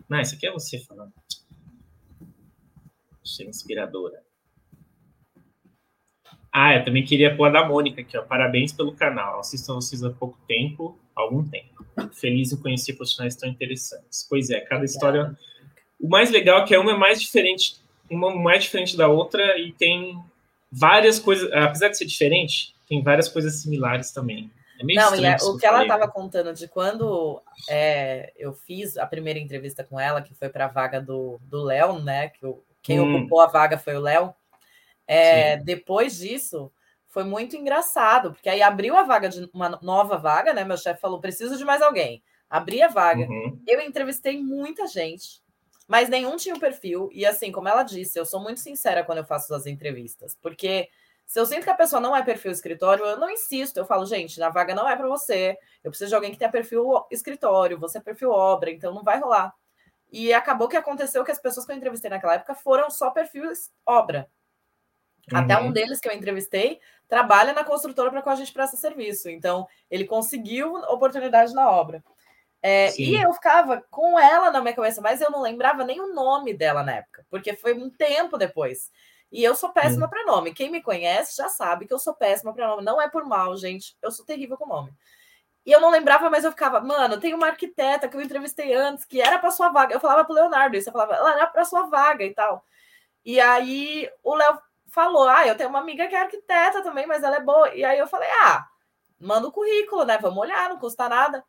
[0.09, 1.13] Não, isso aqui é você falando.
[3.23, 4.21] Você é inspiradora.
[6.53, 8.23] Ah, eu também queria pôr a da Mônica aqui, ó.
[8.23, 9.39] Parabéns pelo canal.
[9.39, 11.85] Assisto a vocês há pouco tempo, algum tempo.
[12.13, 14.27] Feliz em conhecer profissionais tão interessantes.
[14.29, 15.37] Pois é, cada história.
[15.99, 17.77] O mais legal é que uma é mais diferente,
[18.09, 20.19] uma mais diferente da outra e tem
[20.69, 21.49] várias coisas.
[21.53, 24.51] Apesar de ser diferente, tem várias coisas similares também.
[24.77, 28.97] É meio Não, e é, o que ela estava contando de quando é, eu fiz
[28.97, 32.29] a primeira entrevista com ela, que foi para a vaga do Léo, né?
[32.29, 32.45] Que
[32.81, 33.15] quem hum.
[33.15, 34.33] ocupou a vaga foi o Léo.
[35.13, 36.71] É, depois disso,
[37.09, 40.63] foi muito engraçado, porque aí abriu a vaga de uma nova vaga, né?
[40.63, 42.23] Meu chefe falou: preciso de mais alguém.
[42.49, 43.27] Abri a vaga.
[43.27, 43.61] Uhum.
[43.67, 45.41] Eu entrevistei muita gente.
[45.87, 47.09] mas nenhum tinha o um perfil.
[47.11, 50.87] E assim, como ela disse, eu sou muito sincera quando eu faço as entrevistas, porque
[51.25, 53.77] se eu sinto que a pessoa não é perfil escritório, eu não insisto.
[53.77, 55.57] Eu falo, gente, na vaga não é para você.
[55.83, 59.19] Eu preciso de alguém que tenha perfil escritório, você é perfil obra, então não vai
[59.19, 59.53] rolar.
[60.09, 63.71] E acabou que aconteceu que as pessoas que eu entrevistei naquela época foram só perfis
[63.85, 64.29] obra.
[65.31, 65.39] Uhum.
[65.39, 69.29] Até um deles que eu entrevistei trabalha na construtora para qual a gente presta serviço.
[69.29, 72.01] Então, ele conseguiu oportunidade na obra.
[72.63, 76.13] É, e eu ficava com ela na minha cabeça, mas eu não lembrava nem o
[76.13, 78.91] nome dela na época, porque foi um tempo depois.
[79.31, 80.53] E eu sou péssima para nome.
[80.53, 82.83] Quem me conhece já sabe que eu sou péssima para nome.
[82.83, 83.95] Não é por mal, gente.
[84.01, 84.93] Eu sou terrível com nome.
[85.65, 89.05] E eu não lembrava, mas eu ficava, mano, tem uma arquiteta que eu entrevistei antes,
[89.05, 89.93] que era para sua vaga.
[89.93, 92.65] Eu falava pro Leonardo isso, eu falava, ela era para sua vaga e tal.
[93.23, 94.59] E aí o Léo
[94.91, 97.73] falou: Ah, eu tenho uma amiga que é arquiteta também, mas ela é boa.
[97.73, 98.67] E aí eu falei: Ah,
[99.19, 100.17] manda o currículo, né?
[100.19, 101.43] Vamos olhar, não custa nada.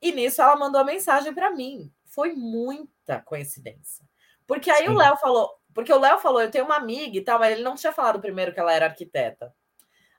[0.00, 1.92] E nisso ela mandou a mensagem para mim.
[2.04, 4.04] Foi muita coincidência.
[4.46, 4.92] Porque aí Sim.
[4.92, 7.62] o Léo falou, porque o Léo falou, eu tenho uma amiga e tal, mas ele
[7.62, 9.54] não tinha falado primeiro que ela era arquiteta.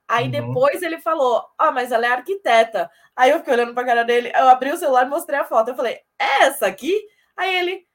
[0.08, 0.32] Aí uhum.
[0.32, 2.90] depois ele falou, ah, mas ela é arquiteta.
[3.16, 5.70] Aí eu fiquei olhando pra cara dele, eu abri o celular e mostrei a foto.
[5.70, 7.00] Eu falei, é essa aqui?
[7.36, 7.88] Aí ele,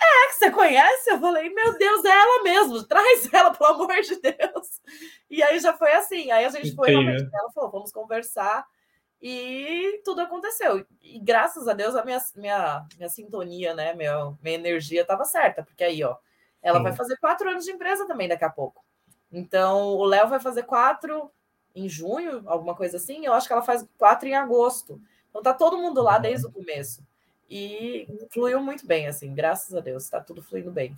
[0.00, 1.10] é, que você conhece?
[1.10, 4.80] Eu falei, meu Deus, é ela mesmo, traz ela, pelo amor de Deus.
[5.28, 6.30] E aí já foi assim.
[6.30, 8.64] Aí a gente foi realmente, ela falou, vamos conversar.
[9.20, 10.86] E tudo aconteceu.
[11.02, 13.92] E graças a Deus a minha, minha, minha sintonia, né?
[13.94, 16.16] Minha, minha energia estava certa, porque aí, ó,
[16.62, 16.84] ela Sim.
[16.84, 18.84] vai fazer quatro anos de empresa também daqui a pouco.
[19.30, 21.30] Então, o Léo vai fazer quatro
[21.74, 23.24] em junho, alguma coisa assim.
[23.24, 25.00] Eu acho que ela faz quatro em agosto.
[25.28, 27.06] Então tá todo mundo lá desde o começo.
[27.50, 30.94] E fluiu muito bem, assim, graças a Deus, está tudo fluindo bem.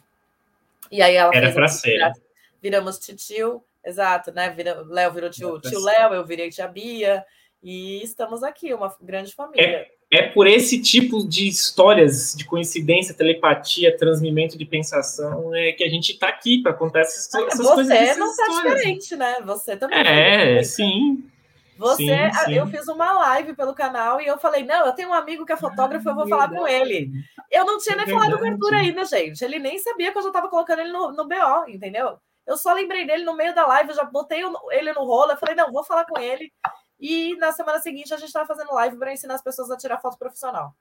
[0.90, 2.12] E aí ela Era para ser.
[2.60, 4.50] Viramos tio, exato, né?
[4.50, 7.24] Vira, Léo virou tio, tio Léo, eu virei tia Bia,
[7.62, 9.62] e estamos aqui, uma grande família.
[9.62, 15.84] É, é por esse tipo de histórias de coincidência, telepatia, transmimento de pensação é que
[15.84, 17.98] a gente está aqui para contar essas, essas Você coisas.
[17.98, 19.40] Você não está diferente, né?
[19.44, 19.98] Você também.
[19.98, 21.24] É, sim.
[21.80, 22.52] Você, sim, sim.
[22.52, 25.52] eu fiz uma live pelo canal e eu falei: não, eu tenho um amigo que
[25.52, 27.10] é fotógrafo, eu vou falar com ele.
[27.50, 29.42] Eu não tinha nem é falado com o Arthur ainda, gente.
[29.42, 32.18] Ele nem sabia que eu já estava colocando ele no, no BO, entendeu?
[32.46, 34.42] Eu só lembrei dele no meio da live, eu já botei
[34.72, 36.52] ele no rolo, eu falei, não, vou falar com ele.
[37.00, 40.02] E na semana seguinte a gente estava fazendo live para ensinar as pessoas a tirar
[40.02, 40.74] foto profissional.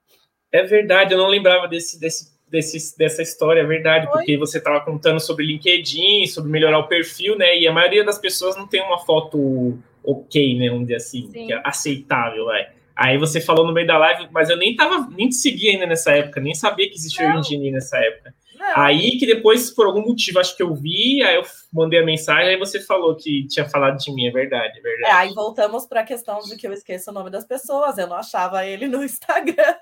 [0.52, 4.82] É verdade, eu não lembrava desse, desse, desse dessa história, é verdade, porque você estava
[4.82, 7.58] contando sobre LinkedIn, sobre melhorar o perfil, né?
[7.58, 10.70] E a maioria das pessoas não tem uma foto ok, né?
[10.70, 12.70] Vamos dizer assim, que é aceitável, vai.
[12.96, 15.86] Aí você falou no meio da live, mas eu nem tava, nem te seguia ainda
[15.86, 18.34] nessa época, nem sabia que existia o engineer nessa época.
[18.60, 18.74] Não.
[18.76, 22.50] Aí que depois, por algum motivo, acho que eu vi, aí eu mandei a mensagem,
[22.50, 25.12] aí você falou que tinha falado de mim, é verdade, é verdade.
[25.12, 28.06] É, aí voltamos para a questão de que eu esqueço o nome das pessoas, eu
[28.06, 29.76] não achava ele no Instagram.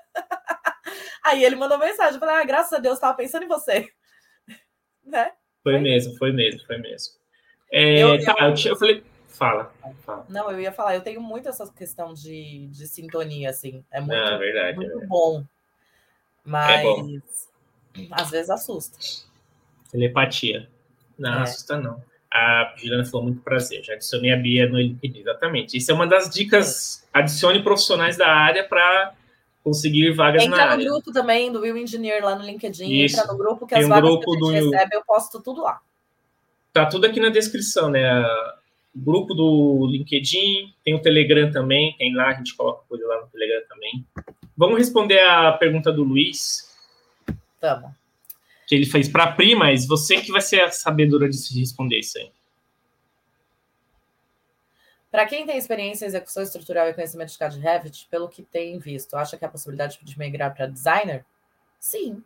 [1.24, 3.88] aí ele mandou mensagem, eu falei, ah, graças a Deus, estava pensando em você.
[5.04, 5.32] né?
[5.60, 7.14] Foi, foi mesmo, foi mesmo, foi mesmo.
[7.72, 9.02] É, eu, tá, eu, eu falei,
[9.38, 9.72] Fala,
[10.04, 13.84] fala, Não, eu ia falar, eu tenho muito essa questão de, de sintonia, assim.
[13.88, 15.08] É muito, Não, é verdade, muito é verdade.
[15.08, 15.44] bom.
[16.44, 17.20] Mas é bom.
[18.10, 18.98] às vezes assusta.
[19.92, 20.68] Telepatia.
[21.16, 21.42] Não, é.
[21.42, 22.02] assusta não.
[22.32, 23.84] A Juliana falou muito prazer.
[23.84, 25.76] Já adicionei a Bia no LinkedIn, exatamente.
[25.76, 27.06] Isso é uma das dicas.
[27.14, 29.14] Adicione profissionais da área para
[29.62, 30.74] conseguir vagas entra na área.
[30.74, 33.04] Entra no grupo também do Will Engineer lá no LinkedIn.
[33.04, 33.20] Isso.
[33.20, 34.70] Entra no grupo que Tem as um vagas que a gente do...
[34.70, 35.80] recebe, eu posto tudo lá.
[36.72, 38.02] Tá tudo aqui na descrição, né?
[38.94, 43.28] Grupo do LinkedIn, tem o Telegram também, tem lá, a gente coloca coisa lá no
[43.28, 44.06] Telegram também.
[44.56, 46.74] Vamos responder a pergunta do Luiz.
[47.60, 47.92] Vamos.
[48.66, 51.58] Que ele fez para a Pri, mas você que vai ser a sabedora de se
[51.58, 52.30] responder isso aí.
[55.10, 58.78] Para quem tem experiência em execução estrutural e conhecimento de CAD Revit, pelo que tem
[58.78, 61.24] visto, acha que há possibilidade de migrar para designer?
[61.80, 62.22] Sim.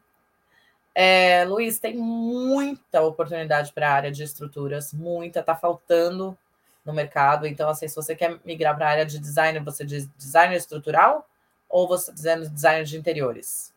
[0.94, 6.36] É, Luiz, tem muita oportunidade para a área de estruturas, muita, está faltando
[6.84, 7.46] no mercado.
[7.46, 11.28] Então, assim, se você quer migrar para a área de design, você diz designer estrutural
[11.68, 13.72] ou você dizendo designer de interiores?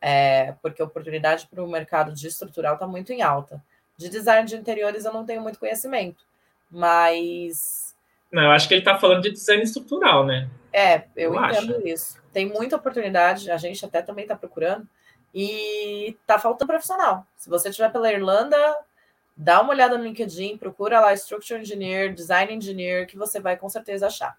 [0.00, 3.62] É, porque a oportunidade para o mercado de estrutural está muito em alta.
[3.96, 6.24] De design de interiores eu não tenho muito conhecimento,
[6.70, 7.94] mas.
[8.30, 10.48] Não, eu acho que ele está falando de design estrutural, né?
[10.72, 11.86] É, eu, eu entendo acho.
[11.86, 12.22] isso.
[12.32, 14.88] Tem muita oportunidade, a gente até também está procurando,
[15.34, 17.26] e está faltando profissional.
[17.36, 18.56] Se você estiver pela Irlanda,
[19.36, 23.68] dá uma olhada no LinkedIn, procura lá Structure Engineer, Design Engineer, que você vai com
[23.68, 24.36] certeza achar.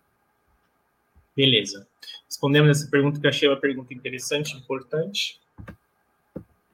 [1.36, 1.88] Beleza.
[2.28, 5.40] Respondemos essa pergunta que eu achei uma pergunta interessante, importante.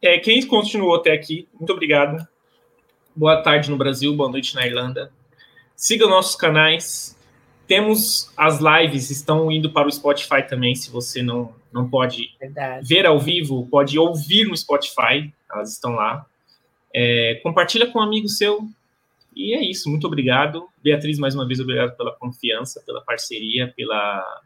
[0.01, 2.27] É, quem continuou até aqui, muito obrigado.
[3.15, 5.11] Boa tarde no Brasil, boa noite na Irlanda.
[5.75, 7.17] Siga nossos canais.
[7.67, 12.87] Temos as lives, estão indo para o Spotify também, se você não, não pode Verdade.
[12.87, 16.25] ver ao vivo, pode ouvir no Spotify elas estão lá.
[16.93, 18.67] É, compartilha com um amigo seu.
[19.35, 20.67] E é isso, muito obrigado.
[20.83, 24.41] Beatriz, mais uma vez, obrigado pela confiança, pela parceria, pela,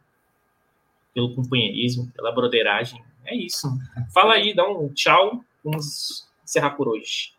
[1.14, 3.04] pelo companheirismo, pela broderagem.
[3.26, 3.68] É isso.
[4.14, 5.44] Fala aí, dá um tchau.
[5.64, 7.34] Vamos encerrar por hoje.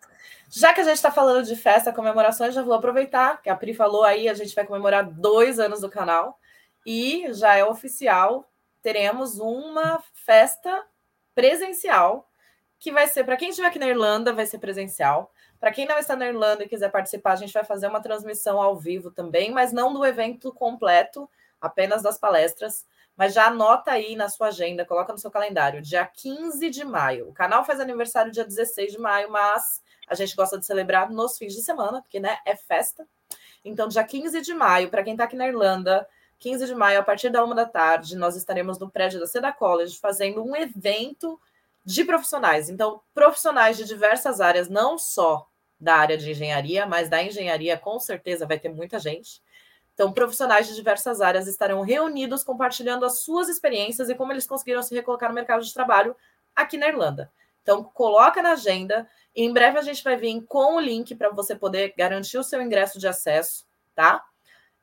[0.51, 3.74] Já que a gente está falando de festa, comemorações, já vou aproveitar que a Pri
[3.74, 6.39] falou aí, a gente vai comemorar dois anos do canal
[6.86, 8.48] e já é oficial,
[8.81, 10.85] teremos uma festa
[11.35, 12.28] presencial
[12.78, 15.32] que vai ser para quem estiver aqui na Irlanda, vai ser presencial.
[15.59, 18.60] Para quem não está na Irlanda e quiser participar, a gente vai fazer uma transmissão
[18.60, 21.28] ao vivo também, mas não do evento completo,
[21.60, 22.86] apenas das palestras.
[23.16, 27.28] Mas já anota aí na sua agenda, coloca no seu calendário, dia 15 de maio.
[27.28, 31.38] O canal faz aniversário dia 16 de maio, mas a gente gosta de celebrar nos
[31.38, 33.06] fins de semana, porque né, é festa.
[33.64, 36.06] Então, dia 15 de maio, para quem está aqui na Irlanda,
[36.38, 39.52] 15 de maio, a partir da uma da tarde, nós estaremos no prédio da Seda
[39.52, 41.40] College fazendo um evento
[41.85, 42.69] de profissionais.
[42.69, 45.47] Então, profissionais de diversas áreas, não só
[45.78, 49.43] da área de engenharia, mas da engenharia com certeza vai ter muita gente.
[49.93, 54.82] Então, profissionais de diversas áreas estarão reunidos compartilhando as suas experiências e como eles conseguiram
[54.82, 56.16] se recolocar no mercado de trabalho
[56.55, 57.31] aqui na Irlanda.
[57.62, 59.09] Então, coloca na agenda.
[59.35, 62.44] E em breve a gente vai vir com o link para você poder garantir o
[62.44, 64.24] seu ingresso de acesso, tá?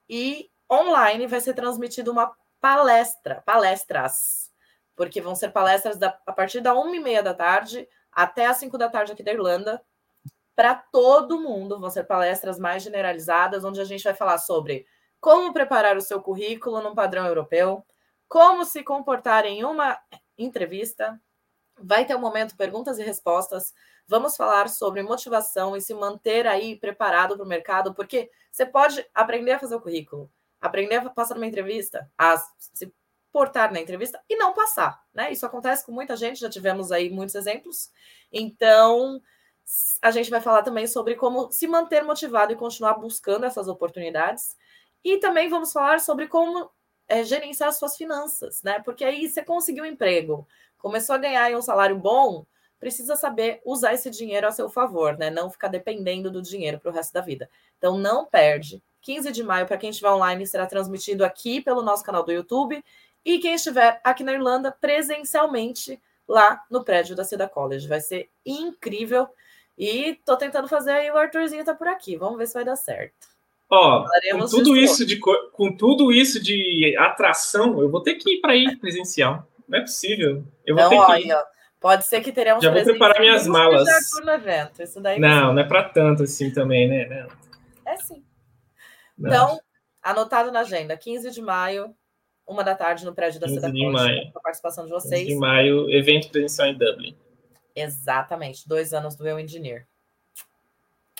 [0.09, 4.50] E online vai ser transmitido uma palestra, palestras,
[4.95, 8.57] porque vão ser palestras da, a partir da uma e meia da tarde até as
[8.57, 9.81] cinco da tarde aqui da Irlanda,
[10.55, 11.79] para todo mundo.
[11.79, 14.85] Vão ser palestras mais generalizadas, onde a gente vai falar sobre
[15.19, 17.85] como preparar o seu currículo num padrão europeu,
[18.27, 19.97] como se comportar em uma
[20.37, 21.19] entrevista.
[21.79, 23.73] Vai ter um momento perguntas e respostas.
[24.07, 29.05] Vamos falar sobre motivação e se manter aí preparado para o mercado, porque você pode
[29.13, 32.93] aprender a fazer o currículo, aprender a passar numa entrevista, a se
[33.31, 35.31] portar na entrevista e não passar, né?
[35.31, 37.91] Isso acontece com muita gente, já tivemos aí muitos exemplos.
[38.31, 39.21] Então,
[40.01, 44.57] a gente vai falar também sobre como se manter motivado e continuar buscando essas oportunidades.
[45.03, 46.69] E também vamos falar sobre como
[47.07, 48.79] é, gerenciar as suas finanças, né?
[48.79, 50.47] Porque aí você conseguiu um emprego,
[50.77, 52.45] começou a ganhar um salário bom,
[52.79, 55.29] precisa saber usar esse dinheiro a seu favor, né?
[55.29, 57.49] Não ficar dependendo do dinheiro para o resto da vida.
[57.77, 58.83] Então não perde.
[59.01, 62.83] 15 de maio, para quem estiver online, será transmitido aqui pelo nosso canal do YouTube.
[63.23, 67.87] E quem estiver aqui na Irlanda, presencialmente, lá no prédio da Cida College.
[67.87, 69.27] Vai ser incrível.
[69.77, 72.15] E tô tentando fazer aí, o Arthurzinho tá por aqui.
[72.15, 73.29] Vamos ver se vai dar certo.
[73.69, 78.41] Ó, com tudo, isso de, com tudo isso de atração, eu vou ter que ir
[78.41, 79.47] para ir presencial.
[79.65, 80.43] Não é possível.
[80.65, 81.33] Eu vou então, ter que ir.
[81.33, 81.43] Ó,
[81.79, 82.61] pode ser que teremos.
[82.61, 83.87] Já vou preparar minhas malas.
[85.17, 87.05] Não, não é para tanto assim também, né?
[87.05, 87.91] Não.
[87.93, 88.21] É sim.
[89.17, 89.29] Não.
[89.29, 89.61] Então,
[90.03, 91.95] anotado na agenda, 15 de maio,
[92.51, 94.31] uma da tarde no prédio da Cidade de maio.
[94.31, 95.21] Com a participação de vocês.
[95.21, 97.15] 15 de maio, evento presencial em Dublin.
[97.75, 99.87] Exatamente, dois anos do Eu Engineer.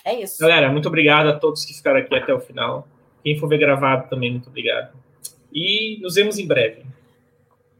[0.04, 0.40] É isso.
[0.40, 2.88] Galera, muito obrigado a todos que ficaram aqui até o final.
[3.24, 4.94] Quem for ver gravado também, muito obrigado.
[5.54, 6.86] E nos vemos em breve.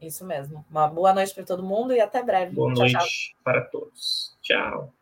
[0.00, 0.64] Isso mesmo.
[0.70, 2.54] Uma boa noite para todo mundo e até breve.
[2.54, 3.36] Boa tchau, noite tchau.
[3.44, 4.36] para todos.
[4.42, 4.92] Tchau.